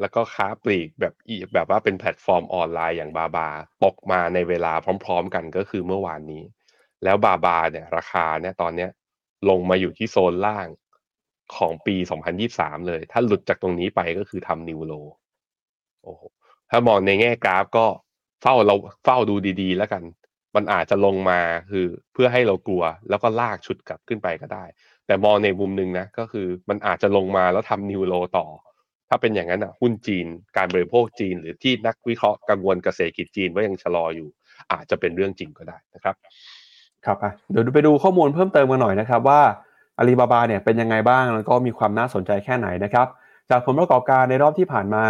[0.00, 3.48] แล้วก็ค้าปลีกแบบอีแบบว่าเป็นแพลตฟอร์มออนไลน์อย่างบาบา
[3.84, 4.72] ตกมาในเวลา
[5.04, 6.42] พร้อม ๆ กันก็คือเมื่อวานนี้
[7.04, 8.90] แล้วบาบาเนี่ย ราคาเนี่ยตอนเนี้ย
[9.48, 10.68] ลงมาอยู่ที่โซนล่าง
[11.56, 11.96] ของปี
[12.42, 14.92] 2023 เลย ถ้าหลุดจากตรงนี้ไปก็คือทำ new low
[16.02, 16.22] โอ้โห
[16.70, 17.86] ถ้ามองในแง่กราฟก็
[18.42, 18.74] เฝ้าเรา
[19.04, 20.02] เฝ้าดูดีๆ แล้วกัน
[20.56, 21.40] มันอาจจะลงมา
[21.70, 24.64] คือเพื่อให้เรากลัว แล้วก็ลากชุดกลับขึ้นไปก็ได้
[25.06, 28.46] แต่มองในมุมหนึ่งนะก็คือมันอาจจะลงมาแล้วทำนิวโลต่อ
[29.08, 30.26] ถ้าเป็นอย่างนั้นอะหุ้นจีน
[30.56, 34.28] การบริโภคจีน หรือที่นักวิเคราะห์กังวลเกษตรกิจจีนว่ายังชะลออยู่
[34.72, 36.14] อาจจะเป็นเรื่องจริงก็ได้นะครับ
[37.04, 37.16] ครับ
[37.50, 39.40] เดี๋ยวไปดูข้อมูลเพิ่มเติมกันหน่อยนะครับว่า
[39.98, 43.06] อาลีบาบาเนี่ยเป็นยังไงบ้างแล้วก็มีความน่าสนใจแค่ไหนนะครับ
[43.50, 45.04] จากผลประกอบการในรอบที่ผ่านมา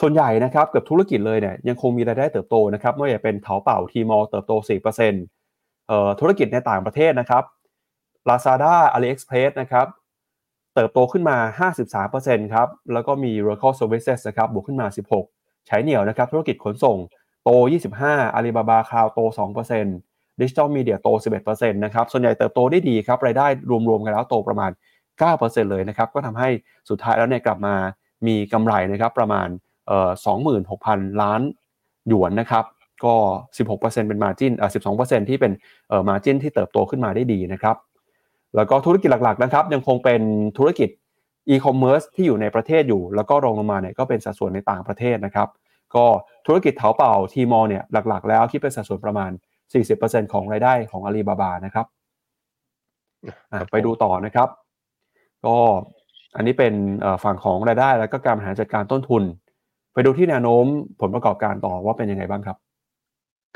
[0.00, 4.52] ส่วนใหญ่นะครับเกือบธุรกิจเลยเนี่ยยังคงมีรายได้เติบโตนะครับไม่ว่าจะเป็นเถาเป่าทีมอลเติบโต
[5.20, 7.44] 4%เอ่อธุรกิจในต่างประเทศนะครับ
[8.28, 9.86] Lazada AliExpress นะครับ
[10.74, 11.36] เติบโตขึ้นมา
[12.10, 14.86] 53%ครับแล้วก็มี Local Services นะครับบวกขึ้นมา
[15.26, 16.96] 16 ใช้เหนียวนะครับธุรกิจขนส่ง
[17.44, 17.50] โต
[17.98, 19.20] 25 Alibaba Cloud โต
[19.80, 21.08] 2%ดิจิทัลมีเดียโต
[21.44, 23.46] 11%นะครับส่วนใหญ่เติบโตได้ดีครับรายได้
[23.88, 24.70] รวมๆกันแล้วโตประมาณ
[25.20, 26.48] 9%เลยนะครับก็ทำให้
[26.88, 27.74] สุดท้ายแล้วเนี่ยกลับมา
[28.26, 29.48] มีกำไรนะครับประมาณ
[29.88, 31.40] 26,000 ล้าน
[32.08, 32.64] หยวนนะครับ
[33.04, 33.14] ก็
[33.58, 34.70] 16%เป็น margin เอ่อ
[35.00, 35.52] 12%ที่เป็น
[35.88, 37.76] เอ่อ margin ที่เติบโตขึ้นมาได้ดีนะครับ
[38.56, 40.20] แล้วก็ธุรกิจหลักๆนะครับ ยังคงเป็น
[40.58, 40.88] ธุรกิจ
[41.48, 45.48] อีคอมเมิร์ซที่อยู่ในประเทศอยู่ แล้วก็รองลงมาเนี่ยก็เป็นสัดส่วนในต่างประเทศนะครับ
[45.94, 46.04] ก็
[46.46, 49.30] ธุรกิจ Taobao Tmall เนี่ยหลักๆ แล้วคิดเป็นสัดส่วนประมาณ
[49.82, 51.86] 40%ของรายได้ของอาลีบาบานะครับ
[53.70, 54.48] ไปดูต่อนะครับ
[55.46, 55.56] ก็
[56.36, 56.74] อันนี้เป็น
[57.24, 59.22] ฝั่งของรายได้แล้วก็การบริหารจัดการต้นทุน
[59.92, 60.64] ไปดูที่แนวโน้ม
[61.00, 62.56] ผลประกอบการต่อว่าเป็นยังไงบ้างครับ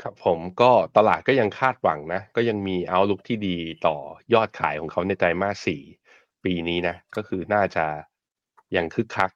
[0.01, 3.57] ครับผมก็ตลาดก็ยังคาดหวังนะ ก็ยังมีเอาลุกที่ดี
[3.87, 3.97] ต่อ
[4.33, 5.81] ยอดขายของเขาในไตรมาสสี่
[6.43, 7.85] ปีนี้นะ ก็คือน่าจะ
[8.75, 9.31] ยังคึกคัก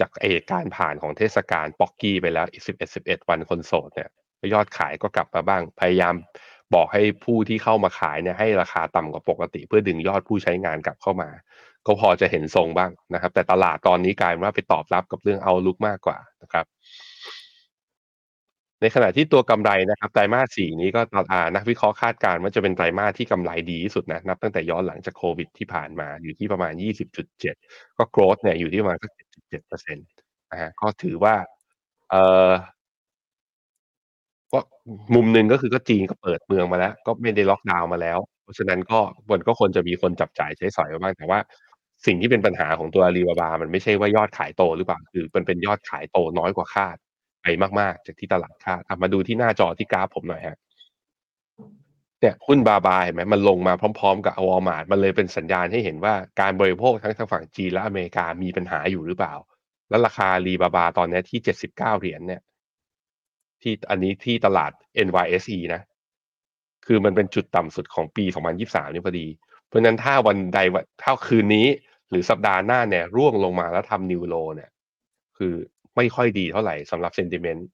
[0.00, 4.10] จากเอการผ่านของเทศกาลปอกกี้ไปแล้วอีกสิบเอ็ดสิบเอ็ดวันคนโสดเนี่ย
[4.52, 6.14] ยอดขายก็กลับมาบ้าง พยายาม
[6.74, 11.30] บอกให้ผู้ที่เข้ามาขายเนี่ยให้ราคาต่ำกว่าปกติ เพื่อดึงยอดผู้ใช้งานกลับเข้ามา
[11.88, 16.66] ก็พอจะเห็นทรงบ้างนะครับ แต่ตลาดตอนนี้กลายว่าไปตอบรับกับเรื่องเอาลุกมากกว่านะครับ
[18.80, 30.06] ในขณะที่ตัวกำไรนะครับไตรมาสสี่นี้ก็ตอานักวิเคราะห์คาดการณ์ว่าจะเป็นไตรมาสที่กำไรดีที่สุดนะนับตั้งแต่ย้อนหลังจากโควิดที่ผ่านมาอยู่ที่ประมาณ 20.7 ก็โกรธเนี่ยอยู่ที่ประมาณสัก7.7เปอร์เซ็นต์
[30.50, 31.34] นะฮะก็ถือว่า
[32.10, 32.50] เอ่อ
[34.52, 34.60] ก็
[35.14, 38.98] มุมหนึ่งก็คือก็จีนก็เปิดเมืองมาแล้ว ก็ไม่ได้ล็อกดาวน์มาแล้ว เพราะฉะนั้นก็
[39.30, 41.38] มันก็ควรจะมีคนจับจ่ายใช้สอยบ้างแต่ว่า
[42.06, 46.96] สิ่งที่เป็นปัญหาของตัวอาลีบาบา มันไม่ใช่ว่ายอดขายโตหรือเปล่า คือมันเป็นยอดขายโตน้อยกว่าคาด
[47.42, 47.46] ไป
[47.80, 50.58] มาก ๆ จากที่ตลาดคาดมาดูที่หน้าจอที่กราฟผมหน่อยฮะ
[52.20, 59.34] เนี่ยหุ้นบาบาเห็นไหมมันลงมาพร้อม ๆ กับวอลมาร์ทมันเลยเป็นสัญญาณให้เห็นว่าการบริโภคทั้งทางฝั่งจีนและอเมริกามีปัญหาอยู่หรือเปล่า
[59.88, 62.42] แล้วราคารีบาบาตอนนี้ที่เจ็ดสิบเก้าเหรียญเนี่ย
[63.62, 64.72] ที่อันนี้ที่ตลาด
[65.06, 65.82] NYSE นะ
[66.86, 68.24] คือมันเป็นจุดต่ำสุดของปี
[68.58, 69.26] 2023นี่พอดี
[69.66, 70.58] เพราะนั้นถ้าวันใด
[71.02, 71.66] ถ้าคืนนี้
[72.10, 74.70] หรือสัปดาห์หน้าเนี่ยร่วงลงมาแล้วทำนิวโลเนี่ย
[75.38, 75.54] คือ
[75.96, 77.68] ไม่ค่อยดีเท่าไหร่สำหรับเซนติเมนต์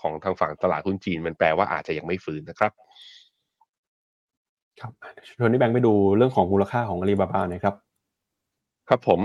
[0.00, 2.72] ของทางฝั่งตลาดหุ้นจีน มันแปลว่าอาจจะยังไม่ฟื้นนะครับ
[4.80, 4.92] ครับ
[5.38, 7.74] ชวนนี่แบงค์ไปดูเรื่องของมูลค่าของอาลีบาบาหน่อยครับ
[8.88, 9.20] ครับผม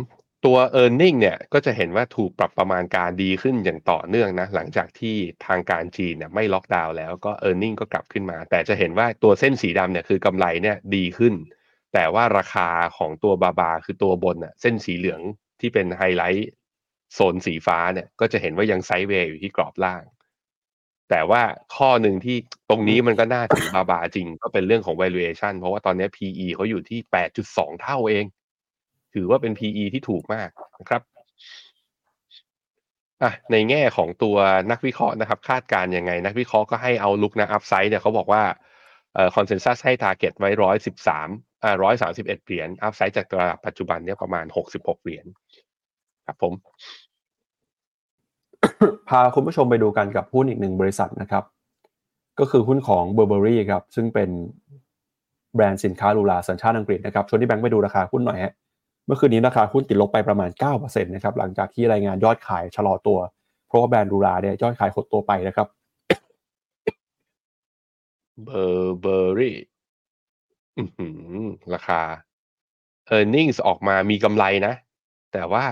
[0.45, 7.69] ตัว e a r n i n g เนี่ยก็จะเห็นว่าถูกปรับประมาณการดีขึ้นอย่างต่อเนื่องนะ หลังจากที่ทางการจีนเนี่ยไม่ล็อกดาวน์แล้วก็ e a r n i
[7.69, 11.33] n g ก็กลับขึ้นมา แต่จะเห็นว่าตัวเส้นสีดำเนี่ยคือกำไรเนี่ยดีขึ้น
[11.95, 12.67] แต่ว่าราคา
[12.97, 15.21] ของตัวบาบาคือตัวบนอะเส้นสีเหลือง
[15.59, 16.49] ที่เป็นไฮไลท์
[17.13, 20.03] โซนสีฟ้าเนี่ยก็จะเห็นว่ายัง sideway อยู่ที่กรอบล่าง
[21.09, 21.41] แต่ว่า
[21.75, 22.37] ข้อหนึ่งที่
[22.69, 26.99] ตรงนี้มันก็น่าถือบาบาจริง ก็เป็นเรื่องของ valuation เพราะว่าตอนนี้ PE เขาอยู่ที่
[27.41, 28.25] 8.2 เท่าเอง
[29.13, 31.01] ถือว่าเป็น PE ที่ถูกมากนะครับ
[33.23, 34.37] อะในแง่ของตัว
[34.71, 38.43] นักวิเคราะห์นะครับ คาดการยังไง นักวิเคราะห์ก็ให้ outlook นะ upside เนี่ยเขาบอกว่า
[39.13, 45.25] เอ่อ consensus ให้ target ไว้ร้อยสิบสามอ่า ร้อยสามสิบเอ็ดเหรียญ upside จากระดับปัจจุบันเนี่ยประมาณหกสิบหกเหรียญ
[46.27, 46.53] ครับผม
[49.09, 51.43] พาคุณผู้ชมไปดูกันกับหุ้นอีกหนึ่งบริษัทนะครับ
[52.39, 54.29] ก็คือหุ้นของ Burberry ครับ ซึ่งเป็น
[55.55, 58.53] แบรนด์สินค้าหรูหราสัญชาติอังกฤษนะครับชวนพี่แบงค์ไปดูราคาหุ้นหน่อยฮะ
[59.05, 63.19] เมื่อคืนนี้ราคาหุ้นติดลบไปประมาณ9%นะครับหลังจากที่รายงานยอดขายชะลอตัว
[63.67, 65.67] เพราะว่าแบรนด์ลูลาเนี่ยยอดขายหดตัวไปนะครับ
[68.43, 69.55] เบอร์เบอรี่
[71.73, 72.01] ราคา
[73.15, 74.73] e a r n i n g ออกมามีกำไรนะ
[75.33, 75.65] แต่ว่า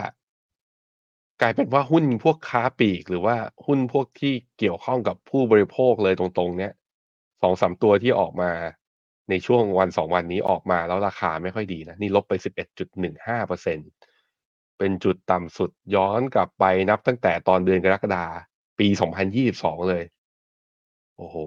[1.42, 3.36] กลายเป็นว่าหุ้นพวกค้าปลีก หรือว่า
[3.66, 6.74] หุ้นพวกที่เกี่ยวข้องกับผู้บริโภคเลยตรง ๆ เนี้ย
[7.42, 8.52] สองสามตัวที่ออกมา
[9.30, 13.78] ในช่วงวันสองวันนี้ออกมาแล้วราคาไม่ค่อยดีนะ นี่ลบไปสิบเอ็ดจุดหนึ่งห้าเปอร์เซ็น
[14.78, 18.26] เป็นจุดต่ำสุดย้อนกลับไปนับตั้งแต่ตอนเดือนกรกฎา
[18.80, 20.04] ปีสองพันยี่บสองเลย
[21.18, 21.38] โอ้โห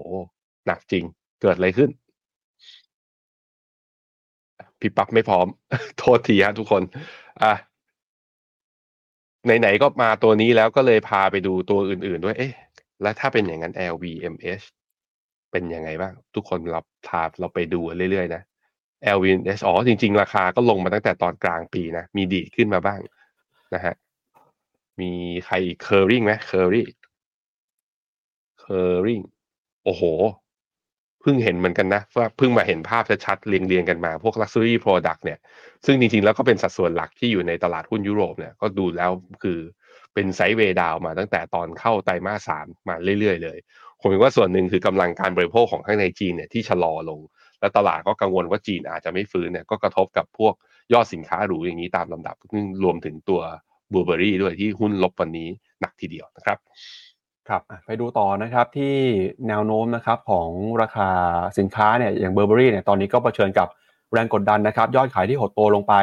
[0.66, 1.04] หนักจริง
[1.42, 1.90] เกิดอะไรขึ้น
[4.80, 5.46] พี่ปั๊บไม่พร้อม
[5.98, 6.82] โทษทีฮะทุกคน
[7.42, 7.52] อะ
[9.60, 12.52] ไหนๆก็มาตัวนี้แล้วก็เลยพาไปดูตัวอื่น ๆ ด้วย เอ๊ะ
[13.02, 14.66] แล้วถ้าเป็นอย่างนั้น LVMH
[15.52, 18.42] เป็นยังไงบ้าง ทุกคนเราพาเราไปดูเรื่อย ๆ นะ
[19.16, 23.00] LVMH อ๋อจริง ๆ ราคาก็ลงมาตั้งแต่ตอนกลางปีนะ มีดีขึ้นมาบ้าง
[23.74, 23.94] นะฮะ
[25.00, 25.12] มี
[25.46, 26.86] ใครเคอริงไหมเคอรี่
[28.60, 29.20] เคอริง
[29.84, 30.02] โอ้โห
[31.28, 35.38] พิ่งเห็นเหมือนกันนะว่าเพิ่งมาเห็นภาพชัดๆเรียงๆกันมา พวก Luxury Product เนี่ย
[35.86, 39.10] ซึ่งจริงๆ แล้วก็เป็นสัดส่วนหลักที่อยู่ในตลาดหุ้นยุโรปเนี่ยก็ดูแล้ว
[39.42, 39.58] คือ
[40.14, 43.58] เป็นไซด์เวย์ดาวมาตั้งแต่ตอนเข้าไตรมาสสามมาเรื่อยๆ เลย
[44.00, 47.20] ผมเห็นว่าส่วนหนึ่งคือกำลังการบริโภคของข้างในจีนเนี่ยที่ชะลอลง
[47.60, 50.54] และตลาดก็กังวลว่าจีนอาจจะไม่ฟื้นเนี่ยก็กระทบกับพวก
[50.92, 53.40] ยอดสินค้าหรูอย่างนี้ตามลำดับซึ่งรวมถึงตัว
[53.92, 55.48] บูเบอรี่ด้วยที่หุ้นลบวันนี้
[55.80, 56.58] หนักทีเดียวนะครับ
[57.49, 58.94] ครับไปดูต่อนะครับที่
[59.49, 60.51] แนวโน้มนะครับของ
[60.82, 61.09] ราคา
[61.59, 63.68] สินค้าเนี่ยอย่างเบอร์เบอรี่เนี่ยตอนนี้ก็เผชิญกับ
[64.12, 65.94] แรงกดดันนะครับยอดขายที่หดตัวลงไป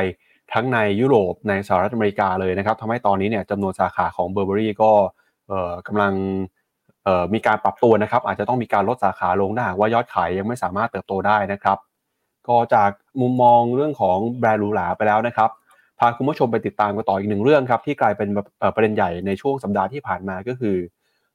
[0.53, 4.91] ทั้งในยุโรปในสหรัฐอเมริกาเลยนะครับทำให้ตอนนี้เนี่ยจำนวนสาขาของ Burberry ก็
[5.87, 6.13] กำลัง
[7.33, 11.77] มีการปรับตัวนะครับอาจจะต้องมีการลดสาขาลงถ้าว่ายอดขายยังไม่สามารถเติบโตได้นะครับ
[12.47, 12.91] ก็จาก
[13.21, 15.49] มุมมองเรื่องของแบรนด์หรูหราไปแล้วนะครับ
[15.99, 18.29] พาคุณผู้ชมไปติดตามกันต่ออีกหนึ่งเรื่องครับที่กลายเป็น
[18.75, 20.75] ประเด็นใหญ่ในช่วงสัปดาห์ที่ผ่านมาก็คือ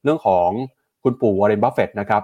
[0.03, 0.49] เรื่องของ
[1.03, 2.23] คุณปู่วอร์เรนบัฟเฟตนะครับ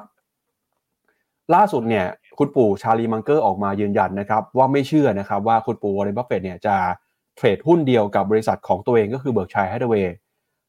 [1.55, 2.05] ล่าสุดเนี่ย
[2.39, 6.75] คุณปู่ชาร์ลีมังเกอร์ออกมายืนยันนะครับว่าไม่เชื่อนะครับว่าคุณปู่วอร์เรนบัฟเฟตเนี่ยจะ
[7.35, 10.15] เทรดหุ้นเดียวกับบริษัทของตัวเองก็คือ Berkshire Hathaway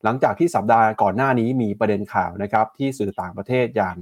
[0.05, 3.97] หลังจากที่สัปดาห์ก่อนหน้านี้มีประเด็นข่าวนะครับที่สื่อต่างประเทศอย่าง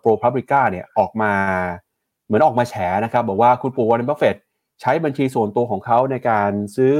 [0.00, 1.32] ProPublica เนี่ยออกมา
[2.26, 2.74] เหมือนออกมาแฉ
[3.04, 4.36] นะครับบอกว่าคุณปู่วอร์เรนบัฟเฟต
[4.80, 6.94] ใช้บัญชีส่วนตัวของเขาในการซื้อ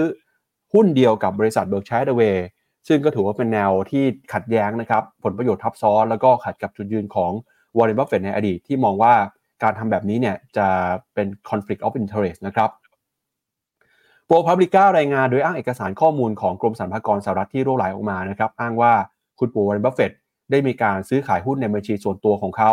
[0.74, 2.46] หุ้นเดียวกับบริษัท Berkshire Hathaway
[2.88, 7.32] ซึ่งก็ถือว่าเป็นแนวที่ขัดแย้งนะครับผลประโยชน์ทับซ้อน แล้วก็ขัดกับจุดยืนของ
[7.76, 9.14] วอร์เรนบัฟเฟตในอดีตที่มองว่า
[9.62, 10.66] การทำแบบนี้เนี่ยจะ
[11.14, 12.70] เป็น conflict of interest นะครับ
[14.26, 18.92] ProPublica รายงานโดยอ้างเอกสารข้อมูลของกรมสรรพากรสหรัฐที่รั่วไหลออกมานะครับ อ้างว่า
[19.38, 20.12] คุณปู่วอร์เรนบัฟเฟต
[20.50, 22.72] ได้มีการซื้อขายหุ้นในบัญชีส่วนตัวของเขา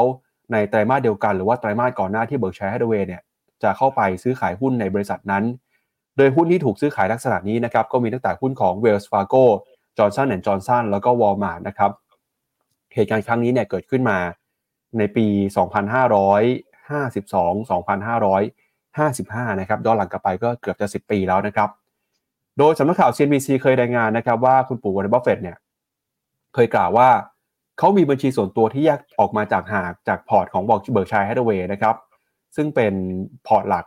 [0.52, 3.22] ในไตรมาสเดียวกันหรือว่าไตรมาสก่อนหน้าที่ Berkshire Hathaway เนี่ย
[3.64, 5.44] จะเข้าไปซื้อขายหุ้นในบริษัทนั้น
[6.18, 9.46] โดยหุ้นที่ถูกซื้อขายลักษณะนี้นะครับก็มีตั้งแต่หุ้นของ Wells Fargo
[9.98, 11.92] Johnson & Johnson แล้วก็วอลมาร์ทนะครับ
[12.94, 14.18] เหตุการณ์ครั้งนี้เนี่ยเกิดขึ้นมา
[14.98, 15.28] ในปี
[16.88, 17.70] 2552
[18.72, 21.70] 2555 นะครับย้อนหลังกลับไปก็เกือบจะ 10 ปีแล้วนะครับ
[22.58, 25.58] โดยสำนักข่าว CNBC เคยรายงานนะครับว่าคุณปู่วอร์เรนบัฟเฟตเนี่ย
[26.54, 27.10] เคยกล่าวว่า
[27.80, 31.96] เขามีบัญชีส่วนตัวที่แยกออกมาจากหากจากพอร์ตของบอก Berkshire Hathaway นะครับ
[32.56, 32.94] ซึ่งเป็น
[33.48, 33.86] พอร์ตหลัก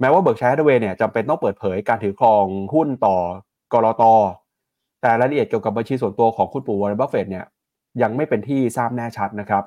[0.00, 3.16] แม้ว่า Berkshire Hathaway เนี่ยจำเป็นต้องเปิดเผยการถือครองหุ้นต่อ
[3.72, 4.02] ก.ล.ต.
[5.00, 7.44] แต่รายละเอียดเกี่ยวกับบัญชีส่วนตัวของคุณปู่วอร์เรนบัฟเฟตเนี่ย
[8.02, 9.64] ยังไม่เป็นที่ทราบแน่ชัดนะครับ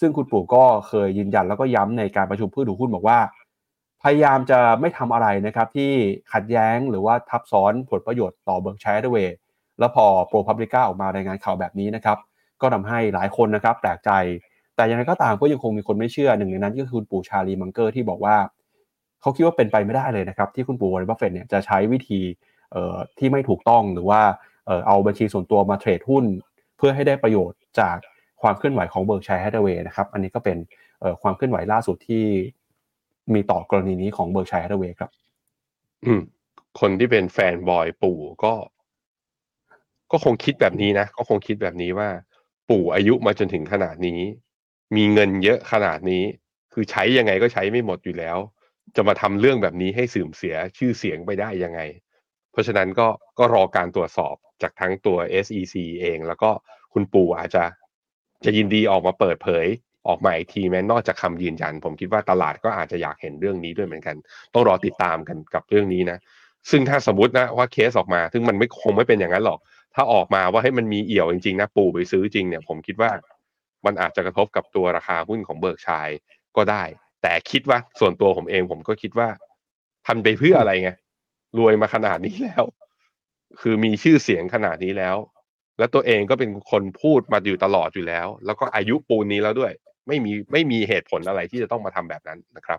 [0.00, 3.18] ซึ่งคุณปู่ก็เคยยืนยันแล้วก็ย้ำในการประชุมผู้ถือหุ้นบอกว่า
[4.02, 5.92] พยายามจะไม่ทำอะไรนะครับที่
[6.32, 9.36] ขัดแย้งหรือว่าทับซ้อนผลประโยชน์ต่อ Berkshire Hathaway
[9.78, 12.18] แล้วพอ ProPublica ออกมารายงานข่าวแบบนี้นะครับ
[12.60, 14.10] ก็ทำให้หลายคนนะครับแปลกใจ
[14.76, 18.36] แต่ยังไงก็ตามก็ยังคงมีคนไม่เชื่อหนึ่งในนั้นก็คือคุณปู่ชาร์ลีมังเกอร์ที่บอกว่า
[19.20, 22.20] เขาคิดว่าเป็นไปไม่ได้เลยนะครับที่คุณปู่วอร์เรนบัฟเฟตเนี่ยจะใช้วิธี
[23.18, 24.20] ที่ไม่ถูกต้องหรือว่า
[24.86, 26.24] เอาบัญชีส่วนตัวมาเทรดหุ้น
[26.76, 27.96] เพื่อให้ได้ประโยชน์จาก
[28.42, 30.56] ความเคลื่อนไหวของ Berkshire Hathaway นะครับอันนี้ก็เป็น
[31.22, 32.24] ความเคลื่อนไหวล่าสุดที่
[33.34, 35.10] มีต่อกรณีนี้ของ Berkshire Hathaway ครับ
[36.04, 36.20] อืม
[36.80, 38.52] คนที่เป็น fanboy ปู่ก็
[40.12, 42.08] ก็คงคิดแบบนี้นะก็คงคิดแบบนี้ว่า
[42.70, 44.20] ปู่อายุมาจนถึงขนาดนี้
[44.96, 46.22] มีเงินเยอะขนาดนี้
[46.72, 48.38] คือใช้ยังไงก็ใช้ไม่หมดอยู่แล้ว
[48.96, 51.80] จะมาทำเรื่องแบบนี้ให้เสื่อมเสียชื่อเสียงไปได้ยังไง
[52.54, 56.50] เพราะฉะนั้นก็ก็รอการตรวจสอบจากทั้งตัว SEC เอง แล้วก็
[56.92, 57.64] คุณปู่อาจจะ
[58.44, 59.66] จะยินดีออกมาเปิดเผย
[60.08, 64.16] ออกมาอีกทีแม้นอกจากคำยืนยัน ผมคิดว่าตลาดก็อาจจะอยากเห็นเรื่องนี้ด้วยเหมือนกัน
[64.54, 66.18] ต้องรอติดตามกันกับเรื่องนี้นะ
[66.70, 69.58] ซึ่งถ้าสมมตินะว่าเคสออกมา ซึ่งมันไม่คงไม่เป็นอย่างนั้นหรอก
[69.94, 73.10] ถ้าออกมาว่าให้มันมีเอี่ยวจริงๆนะปู่ไปซื้อจริงเนี่ยผมคิดว่า
[73.86, 76.08] มันอาจจะกระทบกับตัวราคาหุ้นของเบิร์กชัย
[76.56, 76.82] ก็ได้
[77.22, 79.28] แต่คิดว่าส่วนตัวผมเองผมก็คิดว่า
[80.06, 80.90] ทำไปเพื่ออะไรไง
[81.58, 82.64] รวยมาขนาดนี้แล้ว
[83.60, 85.16] คือมีชื่อเสียงขนาดนี้แล้ว
[85.78, 89.72] แล้วตัวเองก็เป็นคนพูดมาอยู่ตลอดอยู่แล้ว แล้วก็อายุปูนนี้แล้วด้วย
[90.06, 92.78] ไม่มีไม่มีเหตุผลอะไรที่จะต้องมาทำแบบนั้นนะครับ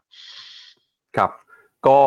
[1.18, 1.32] ครับ
[1.88, 2.00] ก็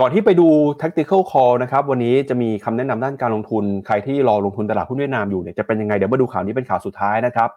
[0.00, 0.48] ก่อนที่ไปดู
[0.80, 7.50] tactical call นะครับ วันนี้จะมีคำแนะนำด้านการลงทุน ใครที่รอลงทุนตลาดหุ้นเวียดนามอยู่เนี่ยจะเป็นยังไงเดี๋ยวมาดูข่าวนี้เป็นข่าวสุดท้ายนะครับ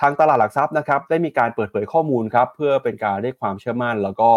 [0.00, 4.30] ทางตลาดหลักทรัพย์นะครับ ได้มีการเปิดเผยข้อมูลครับ เพื่อเป็นการเรียกความเชื่อมั่น แล้วก็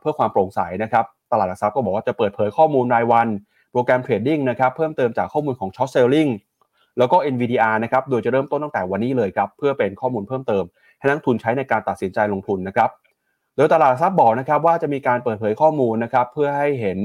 [0.00, 3.28] เพื่อความโปร่งใสนะครับ ตลาดหลักทรัพย์ก็บอกว่าจะเปิดเผยข้อมูลรายวัน
[3.72, 6.30] โปรแกรมเทรดดิ้งนะครับเพิ่มเติมจากข้อมูลของ short selling
[6.98, 10.64] แล้วก็ NVDR นะครับโดยจะเริ่มต้นตั้งแต่วันนี้เลยครับเพื่อเป็นข้อมูลเพิ่มเติม
[10.98, 12.90] ให้นักทุนใช้ในการตัดสินใจลงทุนนะครับ
[13.56, 16.98] โดยตลาดทรัพย์บอกนะครับว่าจะมีการเปิดเผยข้อมูลนะครับเพื่อให้เห็น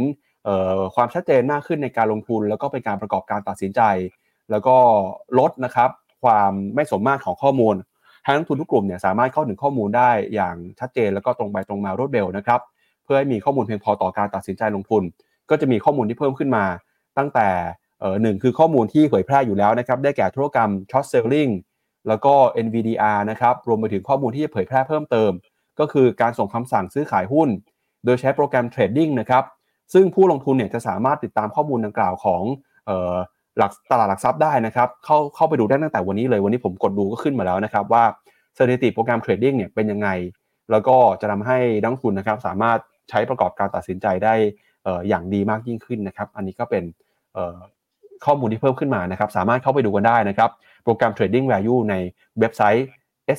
[0.96, 3.82] ความชัดเจนมากขึ้นในการลงทุน แล้วก็เป็นการประกอบการตัดสินใจ
[4.52, 4.76] แล้วก็
[5.40, 5.90] ลดนะครับ
[6.24, 7.76] ความไม่สมมาตรของข้อมูล
[8.24, 12.60] ให้นักทุนทุกกลุ่มเนี่ยสามารถเข้าถึงข้อมูลได้อย่างชัดเจน แล้วก็ตรงไปตรงมารวดเร็วนะครับ
[13.06, 15.04] เพื่อให้มีข้อมูลเพียงพอต่อการตัดสินใจลงทุน
[15.50, 16.66] ก็จะมีข้อมูลที่เพิ่มขึ้นมา
[17.18, 17.48] ตั้งแต่
[18.22, 21.52] หนึ่งคือข้อมูลที่เผยแพร่อยู่แล้วนะครับได้แก่ธุรกรรม short selling
[22.08, 22.34] แล้วก็
[22.66, 25.32] NVDR นะครับรวมไปถึงข้อมูลที่จะเผยแพร่เพิ่มเติม
[25.80, 27.50] ก็คือการส่งคำสั่งซื้อขายหุ้น
[28.06, 29.44] โดยใช้โปรแกรมเทรดดิ้งนะครับ
[29.94, 32.42] ซึ่งผู้ลงทุนเนี่ยจะสามารถติดตามข้อมูลดังกล่าวของ
[33.58, 38.04] หลักตลาดหลักทรัพย์ได้นะครับเข้าเข้าไปดูได้ตั้งแต่วันนี้เลยวันนี้ผมกดดูก็ขึ้นมาแล้วนะครับว่า
[38.58, 40.10] สถิติโปรแกรมเทรดดิ้งเนี่ยเป็นยังไง
[40.72, 42.80] แล้วก็จะทำให้นักทุนนะครับสามารถ
[43.10, 44.34] ใช้ประกอบการตัดสินใจได้
[45.08, 46.84] อย่างดีมากยิ่งขึ้นนะครับ อันนี้ก็เป็น
[48.26, 50.52] ข้อมูลที่เพิ่มขึ้นมานะครับ สามารถเข้าไปดูกันได้นะครับ
[50.84, 51.96] โปรแกรม Trading Value ใน
[52.40, 52.88] เว็บไซต์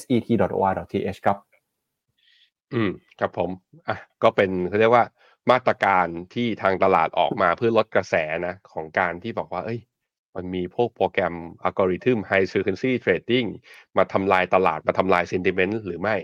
[0.01, 1.39] set.or.th ครับ
[2.75, 2.91] อืม
[3.21, 3.51] ครับผม
[3.89, 5.05] อะ ก็เป็นเขาเรียกว่า
[5.51, 8.15] มาตรการที่ทางตลาดออกมาเพื่อลดกระแส
[8.47, 9.81] นะ ของการที่บอกว่า เอ้ย
[10.37, 13.49] มันมีพวกโปรแกรมอัลกอริทึม High Frequency Trading
[13.97, 16.17] มาทำลายตลาดมาทำลาย Sentiment หรือไม่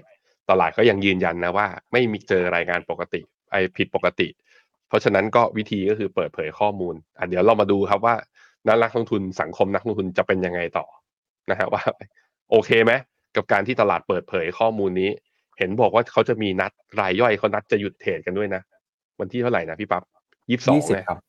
[0.50, 3.20] ตลาดก็ยังยืนยันนะว่า ไม่มีเจอรายงานปกติ
[3.50, 4.28] ไอผิดปกติ
[4.88, 8.14] เพราะฉะนั้นก็วิธีก็คือเปิดเผยข้อมูลอะเดี๋ยวเรามาดูครับว่า
[8.82, 10.86] นักลงทุนสังคมนักลงทุนจะเป็นยังไงต่อ
[11.50, 11.82] นะฮะว่า
[12.50, 12.92] โอเคไหม
[13.36, 15.10] กับการที่ตลาดเปิดเผยข้อมูลนี้
[15.58, 18.62] เห็นบอกว่าเขาจะมีนัดรายย่อยเขานัดจะหยุดเทรดกันด้วยนะ
[19.20, 20.02] วันที่เท่าไหร่นะพี่ปั๊บ
[20.50, 20.76] ยี่สิบสอง
[21.08, 21.20] ครับ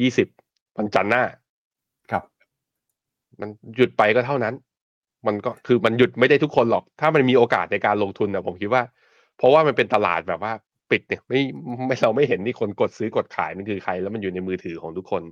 [0.00, 0.28] ยี่สิบ
[0.78, 1.22] วันจันทร์หน้า
[2.10, 2.22] ครับ
[3.40, 4.54] มันหยุดไปก็เท่านั้น
[5.26, 8.82] มันก็คือมันหยุดไม่ได้ทุกคนหรอก ถ้ามันมีโอกาสในการลงทุนนะผมคิดว่า
[9.38, 10.52] เพราะว่ามันเป็นตลาดแบบว่า
[10.90, 11.40] ปิดเนี่ยไม่
[11.86, 15.22] ไม่เราไม่เห็นนี่คนกดซื้อกดขายมันคือใคร แล้วมันอยู่ในมือถือของทุกคน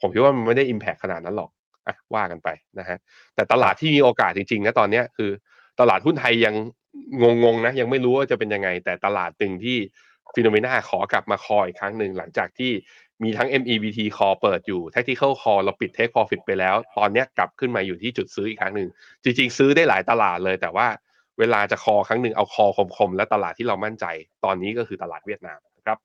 [0.00, 1.50] ผมคิดว่ามันไม่ได้อิมแพคขนาดนั้นหรอก
[1.86, 2.48] อะว่ากันไป
[2.78, 2.98] นะฮะ
[3.34, 5.30] แต่ตลาดที่มีโอกาสจริงๆนะตอนเนี้ยคือ
[5.80, 6.54] ตลาดหุ้นไทยยัง
[7.44, 9.78] งงๆนะยังไม่รู้ว่าจะเป็นยังไง แต่ตลาดหนึ่งที่
[10.34, 12.72] ฟิโนเมนาขอกลับมาคอยอีกครั้งหนึ่งหลังจากที่
[13.22, 18.88] มีทั้ง MEVT call เปิดอยู่ Tactical call เราปิด Take Profit ไปแล้ว ตอนนี้กลับขึ้นมาอยู่ที่จุดซื้ออีกครั้งหนึ่ง
[19.22, 20.86] จริงๆ ซื้อได้หลายตลาดเลย แต่ว่า
[21.38, 24.06] เวลาจะคอครั้งหนึ่งเอาคอคมๆ และตลาดที่เรามั่นใจ
[24.44, 25.98] ตอนนี้ก็คือตลาดเวียดนามนะครับ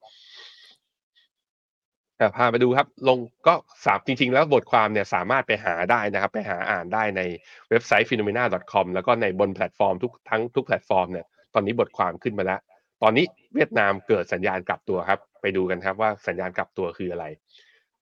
[2.35, 3.53] พาไปดูครับลงก็
[3.85, 7.21] สามจริง ๆ แล้วบทความเนี่ยสามารถไปหาได้นะครับ ไปหาอ่านได้ใน
[7.69, 12.59] เว็บไซต์ finnomena.com แล้วก็ในบนแพลตฟอร์มทุกทั้งทุกแพลตฟอร์มเนี่ยตอนนี้บทความขึ้นมาแล้ว
[13.01, 13.25] ตอนนี้
[13.55, 17.25] เวียดนามเกิดสัญญาณกลับตัวครับ ไปดูกันครับว่าสัญญาณกลับตัวคืออะไร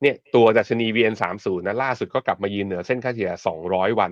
[0.02, 3.32] เนี่ยตัวดัชนี VN30 นะล่าสุดก็กลับมายืนเหนือเส้นค่าเฉลี่ย
[3.66, 4.12] 200 วัน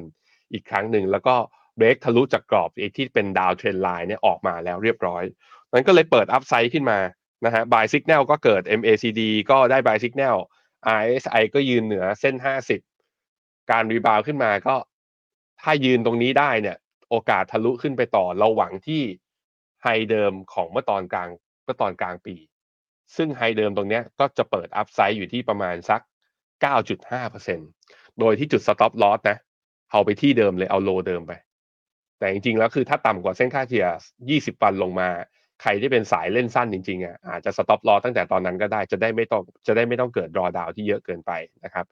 [0.54, 1.36] อีกครั้งหนึ่งแล้วก็
[1.78, 5.24] เบรกทะลุจากกรอบที่เป็น downtrend line เนี่ยออกมาแล้วเรียบร้อย
[5.74, 7.00] นั้นก็เลยเปิด upside ขึ้นมา
[7.46, 9.22] นะฮะ buy signal ก็เกิด MACD
[9.52, 10.38] ก็ได้ buy signal
[11.00, 12.36] RSI ก็ยืนเหนือเส้น
[13.04, 14.76] 50 การ rebound ขึ้นมาก็
[15.62, 16.78] ถ้ายืนตรงนี้ได้เนี่ย
[17.10, 19.02] โอกาสทะลุขึ้นไปต่อเราหวังที่
[19.84, 21.30] high เดิมของเมื่อตอนกลาง
[21.64, 22.36] เมื่อตอนกลางปี
[23.16, 26.02] ซึ่ง high เดิมตรงนี้ก็จะเปิด upside อยู่ที่ประมาณสัก
[27.30, 29.38] 9.5%โดยที่จุด stop loss นะ
[29.92, 31.32] เอาไปที่เดิมเลยเอา low เดิมไป
[32.20, 33.88] แต่จริงๆแล้วคือถ้าต่ำกว่าเส้นค่าเฉลี่ย
[34.30, 35.10] 20 วันลงมา
[35.62, 41.32] ใครที่เป็นสายเล่นสั้นจริงๆอะอาจจะ stop รอตั้งแต่ตอนนั้นก็ได้จะได้ไม่ต้องจะได้ไม่ต้องเกิด drawdown ที่เยอะเกินไป
[41.64, 41.86] นะครับ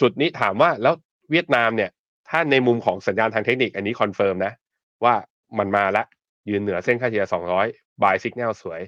[0.00, 0.94] จุดนี้ถามว่าแล้ว
[1.30, 1.90] เวียดนามเนี่ย
[2.28, 4.52] ถ้าในมุมของสัญญาณทางเทคนิคอันนี้ confirm นะ
[5.04, 5.14] ว่า
[5.58, 6.06] มันมาแล้ว
[6.48, 7.24] ยืนเหนือเส้นค่าเฉลี่ย
[7.64, 8.80] 200 buy signal สวย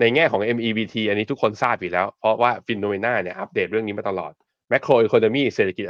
[0.00, 4.32] ในแง่ของ MEVT อันนี้ทุกคนทราบอยู่แล้ว เพราะว่าฟินโนเมนาเนี่ยอัปเดตเรื่องนี้มาตลอด
[4.70, 5.84] แมคโครอีโคโนมีเศรษฐกิจ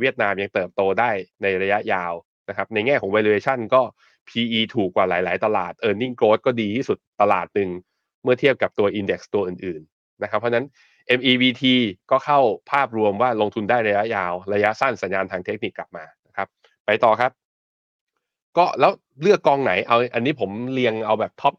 [0.00, 1.10] เวียดนามยังเติบโตได้
[1.42, 2.12] ในระยะยาว
[2.48, 3.82] นะครับในแง่ของ valuation ก็
[4.28, 7.70] PE ถูกกว่าหลาย ๆ ตลาด e a r n i n g growth ก็ดีที่สุดตลาดหนึ่ง
[8.22, 10.66] เมื่อเทียบกับตัว index ตัวอื่น ๆ นะครับ เพราะนั้น
[11.18, 11.62] MEVT
[12.10, 12.40] ก็เข้า
[12.70, 16.48] ภาพรวมว่าลงทุนได้ระยะยาว ระยะสั้นสัญญาณทางเทคนิคกลับมานะครับ
[16.86, 17.30] ไปต่อครับ
[18.56, 18.92] ก็แล้ว
[19.22, 21.54] เลือกกองไหนเอาอันนี้ผมเรียงเอาแบบ top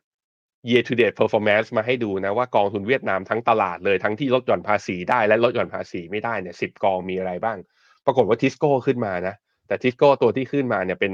[0.00, 7.58] 10 year to date performance มาให้ดูนะว่ากองทุนเวียดนามทั้งตลาดเลยทั้งที่ลดหย่อนภาษีได้และลดหย่อนภาษีไม่ได้เนี่ยสิบกองมีอะไรบ้าง
[8.06, 9.34] ปรากฏว่าทิสโก้ขึ้นมานะ
[9.66, 11.12] แต่ทิสโก้ตัวที่ขึ้นมาเนี่ยเป็น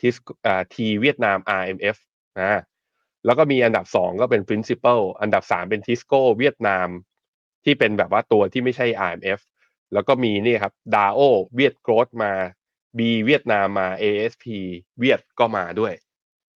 [0.00, 0.14] ทิส
[0.46, 1.96] อ่าทีเวียดนาม RMF
[2.40, 2.60] นะ
[3.26, 6.88] แล้วก็มีอันดับสองก็เป็น principal อันดับสามเป็นทิสโก้เวียดนาม
[7.64, 9.40] ที่เป็นแบบว่าตัวที่ไม่ใช่ RMF
[9.92, 11.20] แล้วก็มีนี่ครับดาโอ
[11.54, 12.32] เวียด growth มา
[12.98, 14.44] B เวียดนามมา ASP
[14.98, 15.94] เวียดก็มาด้วย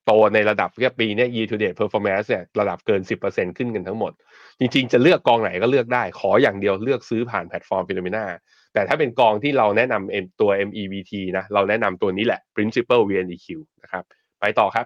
[0.05, 4.11] โตในระดับแค่ปีนี้ year to date performance เนี่ยระดับเกิน 10%ขึ้นกันทั้งหมด
[4.59, 8.25] จริงๆ จะเลือกกองไหนก็เลือกได้ ขออย่างเดียวเลือกซื้อผ่านแพลตฟอร์มฟิโนเมนา
[8.73, 13.47] แต่ถ้าเป็นกองที่เราแนะนำตัว MEVT นะเราแนะนำตัวนี้แหละ principal VNEQ
[13.83, 14.03] นะครับ
[14.41, 14.85] ไปต่อครับ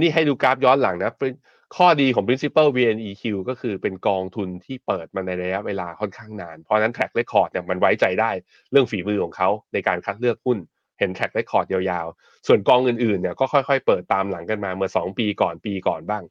[0.00, 1.12] นี่ให้ดูกราฟย้อนหลังนะ
[1.74, 8.30] ข้อดีของ principal VNEQ ก็คือเป็นกองทุนที่เปิดมาในระยะเวลาค่อนข้างนาน เพราะนั้น track record เนี่ยมันไว้ใจได้
[8.70, 10.58] เรื่องฝีมือของเขาในการคัดเลือกหุ้น
[10.98, 16.24] เห็น track record ยาวๆ ส่วนกองอื่นๆเนี่ยก็ค่อยๆ เปิดตามหลังกันมาเมื่อ 2 ปีก่อนปีก่อนบ้าง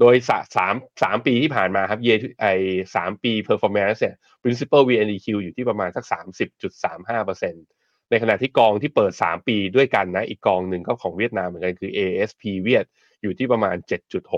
[0.00, 0.14] โดย
[0.56, 2.08] สามสามปีที่ผ่านมาครับเย
[2.40, 2.46] ไอ
[2.94, 6.04] สามปี performance เนี่ย principal VNEQ อยู่ที่ประมาณสัก
[7.02, 12.86] 30.35%ในขณะที่กองที่เปิด 3 ปีด้วยกันนะอีกกองหนึ่งก็ของเวียดนามเหมือนกันคือ ASP เวียด
[13.22, 13.76] อยู่ที่ประมาณ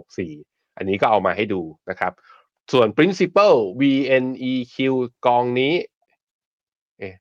[0.08, 2.12] 7.64 อันนี้ก็เอามาให้ดูนะครับ
[2.72, 4.76] ส่วน principal VNEQ
[5.26, 5.74] กองนี้
[6.98, 7.14] เอ๊ะ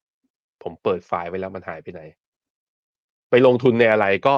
[0.63, 2.01] ผมเปิดไฟล์ไว้แล้วมันหายไปไหน
[3.29, 4.35] ไปลงทุนในอะไรก็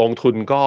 [0.00, 0.64] ลงทุนก็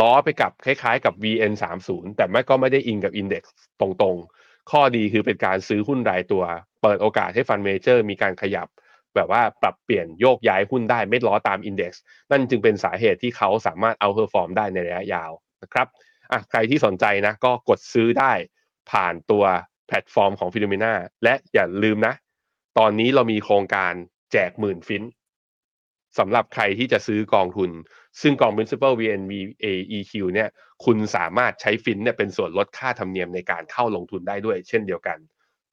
[0.00, 3.42] ล้อไปกับคล้ายๆ กับ VN 3 0แต่ไม่ก็ไม่ได้อิงกับ Index
[3.80, 6.44] ตรงๆ ข้อดีคือเป็นการซื้อหุ้นรายตัว
[6.82, 8.68] เปิดโอกาสให้ fund manager มีการขยับ
[9.16, 11.92] แบบว่าปรับเปลี่ยนโยกย้ายหุ้นได้ไม่ล้อตาม Index
[12.30, 15.86] นั่นจึงเป็นสาเหตุที่เขาสามารถ outperform ได้ในระยะยาวนะครับ
[16.32, 18.32] อะใครที่สนใจนะก็กดซื้อได้
[18.90, 19.44] ผ่านตัว
[19.86, 20.92] แพลตฟอร์มของฟิโนเมนา
[21.24, 22.14] และอย่าลืมนะ
[22.78, 23.92] ตอนนี้เรามีโครงการ
[24.32, 25.02] แจกหมื่นฟิน
[26.18, 27.70] สำหรับใครที่จะซื้อกองทุน
[28.20, 29.32] ซึ่งกอง principal VNV
[29.64, 30.48] AEQ เนี่ย
[30.84, 35.18] คุณสามารถใช้ฟินเนี่ยเป็นส่วนลดค่าธรรมเนียมในการเข้าลงทุนได้ด้วย เช่นเดียวกัน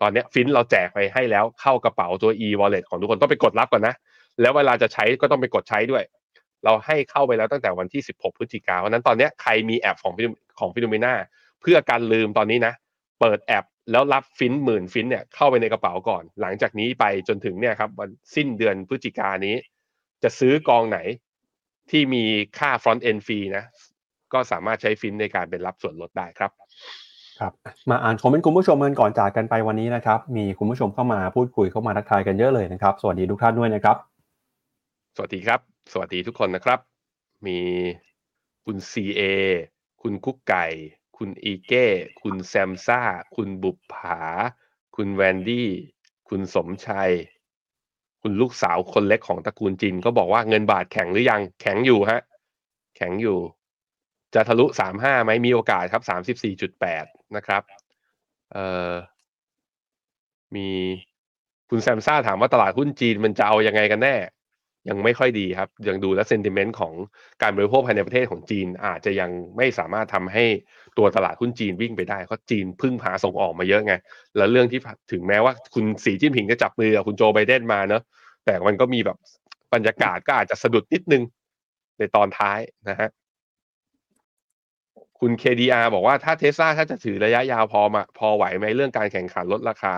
[0.01, 3.95] ตอนนี้ฟินเราแจกไปให้แล้วเข้ากระเป๋าตัว e-wallet ของทุกคนต้องไปกดรับก่อนนะ
[4.41, 6.03] แล้วเวลาจะใช้ก็ต้องไปกดใช้ด้วย
[6.63, 10.13] เราให้เข้าไปแล้วตั้งแต่วันที่ 16 พฤศจิกาเพราะนั้นตอนนี้ใครมีแอปของ
[10.59, 11.13] ของฟิโนเมนา
[11.61, 12.73] เพื่อกันลืมตอนนี้นะ
[13.19, 19.55] เปิดแอปแล้วรับฟินหมื่นฟินเนี่ยเข้าไปในกระเป๋าก่อน หลังจากนี้ไปจนถึงเนี่ยครับวันสิ้นเดือนพฤศจิกานี้
[20.23, 20.99] จะซื้อกองไหน
[21.91, 22.23] ที่มี
[22.57, 23.63] ค่า front end fee นะ
[24.33, 26.51] ก็สามารถใช้ฟินในการเป็นรับส่วนลดได้ครับ
[27.41, 27.53] ครับ
[27.89, 33.97] มาอ่านคอมเมนต์คุณผู้ชมกันก่อนจากกันไปวันนี้นะครับ มีคุณผู้ชมเข้ามาพูดคุยเข้ามาทักทายกันเยอะเลยนะครับ สวัสดีทุกท่านด้วยนะครับ
[35.15, 35.59] สวัสดีครับ
[35.91, 36.79] สวัสดีทุกคนนะครับ
[37.45, 37.59] มี
[38.65, 39.21] คุณ CA
[40.01, 40.65] คุณกุ๊กไก่
[41.17, 41.85] คุณอีเก้
[42.21, 43.01] คุณแซมซ่า
[43.35, 44.19] คุณบุปผา
[44.95, 45.69] คุณแวนดี้
[46.29, 47.11] คุณสมชัย
[48.21, 52.21] คุณลูกสาวคนเล็กของตระกูลจินก็บอกว่าเงินบาทแข็งหรือยัง แข็งอยู่ฮะ
[52.95, 53.37] แข็งอยู่
[54.35, 57.05] จะทะลุสามห้าไหมมีโอกาสครับสามสิบสี่จุดแปด
[57.35, 57.61] นะครับ
[58.51, 58.93] เอ่อ
[60.55, 60.69] มี
[61.69, 64.15] คุณแซมซ่าถามว่าตลาดหุ้นจีนมันจะเอายังไงกันแน่
[64.89, 66.93] ยังไม่ค่อยดีครับ ยังดูแลเซนติเมนต์ของ
[67.41, 70.45] การบริโภคภายในประเทศของจีน อาจจะยังไม่สามารถทำให้
[70.97, 73.93] ตัวตลาดหุ้นจีนวิ่งไปได้เพราะจีนพึ่งพาส่งออกมาเยอะไง
[74.37, 74.79] แล้วเรื่องที่
[75.11, 78.01] ถึงแม้ว่าคุณสีจิ้นผิงจะจับมือกับคุณโจไบเดนมาเนอะ
[78.45, 79.17] แต่มันก็มีแบบ
[79.73, 81.23] บรรยากาศก็อาจจะสะดุดนิดนึง
[81.97, 82.59] ในตอนท้าย
[82.89, 83.09] นะฮะ
[85.21, 89.95] คุณ KDR บอกว่าถ้าเทสลาถ้าจะถือระยะยาวพอมาพอไหวไหมเรื่องการแข่งขันลดราคา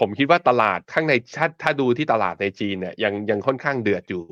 [0.00, 4.24] ผมคิดว่าตลาดข้างในถ้าถ้าดูที่ตลาดในจีนเนี่ยยังยังค่อนข้างเดือดอยู่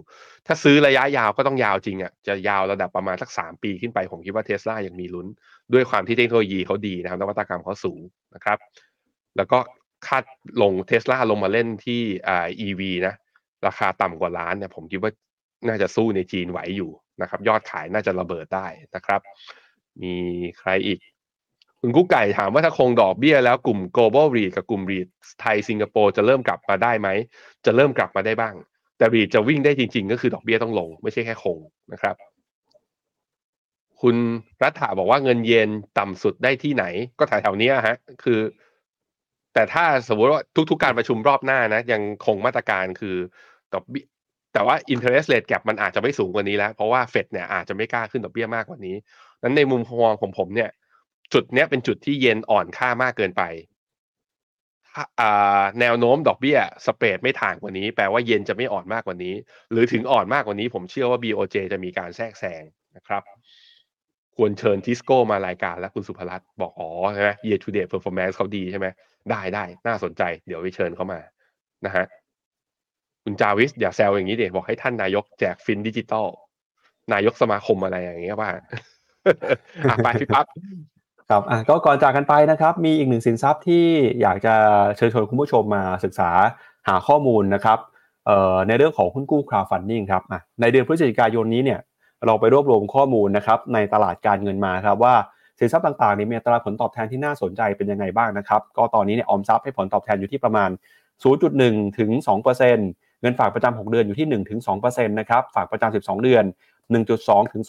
[0.47, 5.27] ถ้าซื้อระยะยาวก็ต้องยาวจริงอะ่ะจะยาวระดับประมาณสักสามปีขึ้นไปผมคิดว่าเทสลายังมีลุ้น
[5.73, 8.01] ด้วยความที่เทคโนโลยีเขาดีนะครับนวัตกรรมเขาสูง
[8.35, 8.59] นะครับ
[9.37, 9.59] แล้วก็
[10.07, 10.25] คาด
[10.63, 13.15] ลงเทสลาลงมาเล่นที่อ่า EV นะ
[13.67, 15.13] ราคาต่ำกว่าล้านเนี่ยผมคิดว่า
[15.69, 16.91] น่าจะสู้ในจีนไหวอยู่
[17.23, 19.21] นะครับยอดขายน่าจะระเบิดได้นะครับ
[20.03, 20.15] มี
[20.59, 20.99] ใครอีก
[21.81, 25.09] คุณกุ๊กไก่ถามว่าถ้าคงดอกเบี้ยแล้วกลุ่ม global REIT กับกลุ่ม REIT
[25.41, 27.09] ไทยสิงคโปร์จะเริ่มกลับมาได้ไหม
[27.67, 28.55] จะเริ่มกลับมาได้บ้าง
[28.99, 31.59] แต่ REIT จะวิ่งได้จริง ๆ ก็คือดอกเบี้ยต้องลง ไม่ใช่แค่คง
[31.93, 32.17] นะครับ
[34.01, 34.17] คุณ
[34.63, 36.85] รัฐาบอกว่าเงินเยนต่ำสุดได้ที่ไหน
[37.19, 38.41] ก็แถวๆนี้ฮะ คือ
[39.55, 40.41] แต่ถ้าสมมติว่า
[40.71, 43.17] ทุกๆการประชุมรอบหน้านะ ยังคงมาตรการคือ
[43.75, 44.05] ดอกเบี้ย
[44.59, 48.97] แต่ว่า interest rate gap มันอาจจะไม่สูงกว่านี้แล้ว เพราะว่าเฟดเนี่ยอาจจะไม่กล้าขึ้นดอกเบี้ยมากกว่านี้
[49.43, 50.71] นั้นในมุมมองของผมเนี่ย
[51.33, 53.43] จุดเนี้ยเป็นจุดที่เย็นอ่อนค่ามากเกินไป
[55.81, 59.35] แนวโน้มดอกเบี้ย spread ไม่ต่างกว่านี้ แปลว่าเยนจะไม่อ่อนมากกว่านี้
[59.73, 62.63] หรือถึงอ่อนมากกว่านี้ ผมเชื่อว่า BOJ จะมีการแทรกแซง
[62.97, 63.23] นะครับ
[64.37, 68.87] ควรเชิญทิสโก้มารายการแล้วคุณสุภรัตน์บอกอ๋อใช่ไหม year to date performance เขาดีใช่ไหม
[69.31, 71.21] ได้ได้น่าสนใจ เดี๋ยวไปเชิญเขามา
[71.87, 72.07] นะฮะ
[73.29, 76.27] คุณจาวิสอย่าแซวอย่างนี้เดี๋ยวบอกให้ท่านนายกแจกฟินดิจิตอล
[77.13, 78.51] นายกสมาคมอะไรอย่างเงี้ยว่า
[80.05, 80.47] ไปพี่ปั๊บ
[81.31, 83.87] ครับอะก็ก่อนจากกันไปนะครับ มีอีกหนึ่งสินทรัพย์ที่
[84.21, 84.55] อยากจะ
[84.97, 86.31] เชิญชวนคุณผู้ชมมาศึกษา
[86.89, 87.79] หาข้อมูลนะครับ
[88.69, 90.23] ในเรื่องของหุ้นกู้ crowdfunding ครับ
[90.61, 91.81] ในเดือนพฤศจิกายนนี้เนี่ย
[92.27, 95.15] เราไปรวบรวมข้อมูลนะครับในตลาดการเงินมาครับว่า
[95.59, 100.71] สินทรัพย์ต่างๆนี่มีอัตราผลตอบแทนที่น่าสนใจเป็นยังไงบ้างนะครับ ก็ตอนนี้เนี่ยออมทรัพย์ให้ผลตอบแทนอยู่ที่ประมาณ
[101.35, 106.45] 0.1 ถึง 2%เเงินฝากประจำ6เดือนอยู่ที่ 1-2%นะครับฝากประจำ12 เดือน
[106.99, 107.63] 1.2 ถึง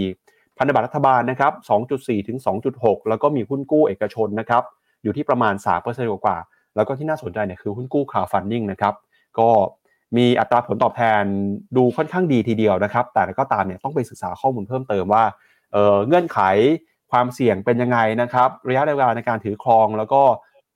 [0.00, 1.52] 2.4 พันธบัตรรัฐบาลนะครับ
[1.90, 2.38] 2.4 ถึง
[2.72, 4.62] 2.6 แล้วก็มีหุ้นกู้เอกชนนะครับ
[5.02, 8.94] อยู่ที่ประมาณ 3%กว่าๆแล้วก็ที่น่าสนใจเนี่ยคือหุ้นกู้ crowdfunding นะครับ
[9.38, 9.48] ก็
[10.16, 11.22] มีอัตราผลตอบแทน
[11.76, 15.24] ดูค่อนข้างดีทีเดียวนะครับ แต่ก็ตามเนี่ยต้องไปศึกษาข้อมูลเพิ่มเติมว่า
[15.72, 16.40] เเงื่อนไข
[17.10, 20.22] ความเสี่ยงเป็นยังไงนะครับ ระยะเวลาในการถือครอง แล้วก็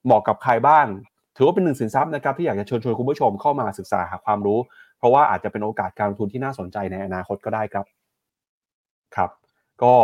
[0.04, 0.86] เหมาะกับใครบ้าง
[1.36, 4.58] ถือว่าเป็นหนึ่งสินทรัพย์นะครับที่อยากจะเชิญชวนคุณผู้ชมเข้ามาศึกษาหาความรู้
[4.98, 7.86] เพราะว่าอาจจะเป็นโอกาสการลงทุนที่น่าสนใจในอนาคตก็ได้ครับ
[9.16, 9.30] ครับ
[9.82, 9.94] ก็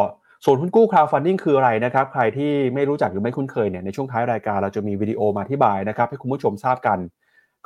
[0.44, 6.98] ส่วนหุ้นกู้ crowdfunding คืออะไรนะครับ ใครที่ไม่รู้จักหรือไม่คุ้นเคยเนี่ยในช่วงท้ายรายการเราจะมีวิดีโอมาอธิบายนะครับ ให้คุณผู้ชมทราบกัน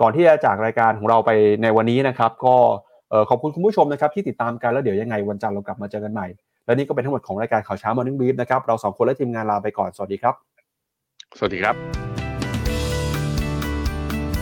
[0.00, 1.30] ก่อนที่จะจากรายการของเราไป
[1.62, 2.56] ในวันนี้นะครับ ก็
[3.30, 6.26] ขอบคุณคุณผู้ชมนะครับที่ติดตามกันแล้วเดี๋ยวยังไงวันจันทร์เรากลับมาเจอกันใหม่
[6.66, 10.34] และนี่ก็เป็นทั้งหมดของรายการข่าวเช้า Morning Brief นะครับเราสองคนและทีมงานลาไปก่อนสวัสดีครับ
[11.38, 12.13] สวัสดีครับ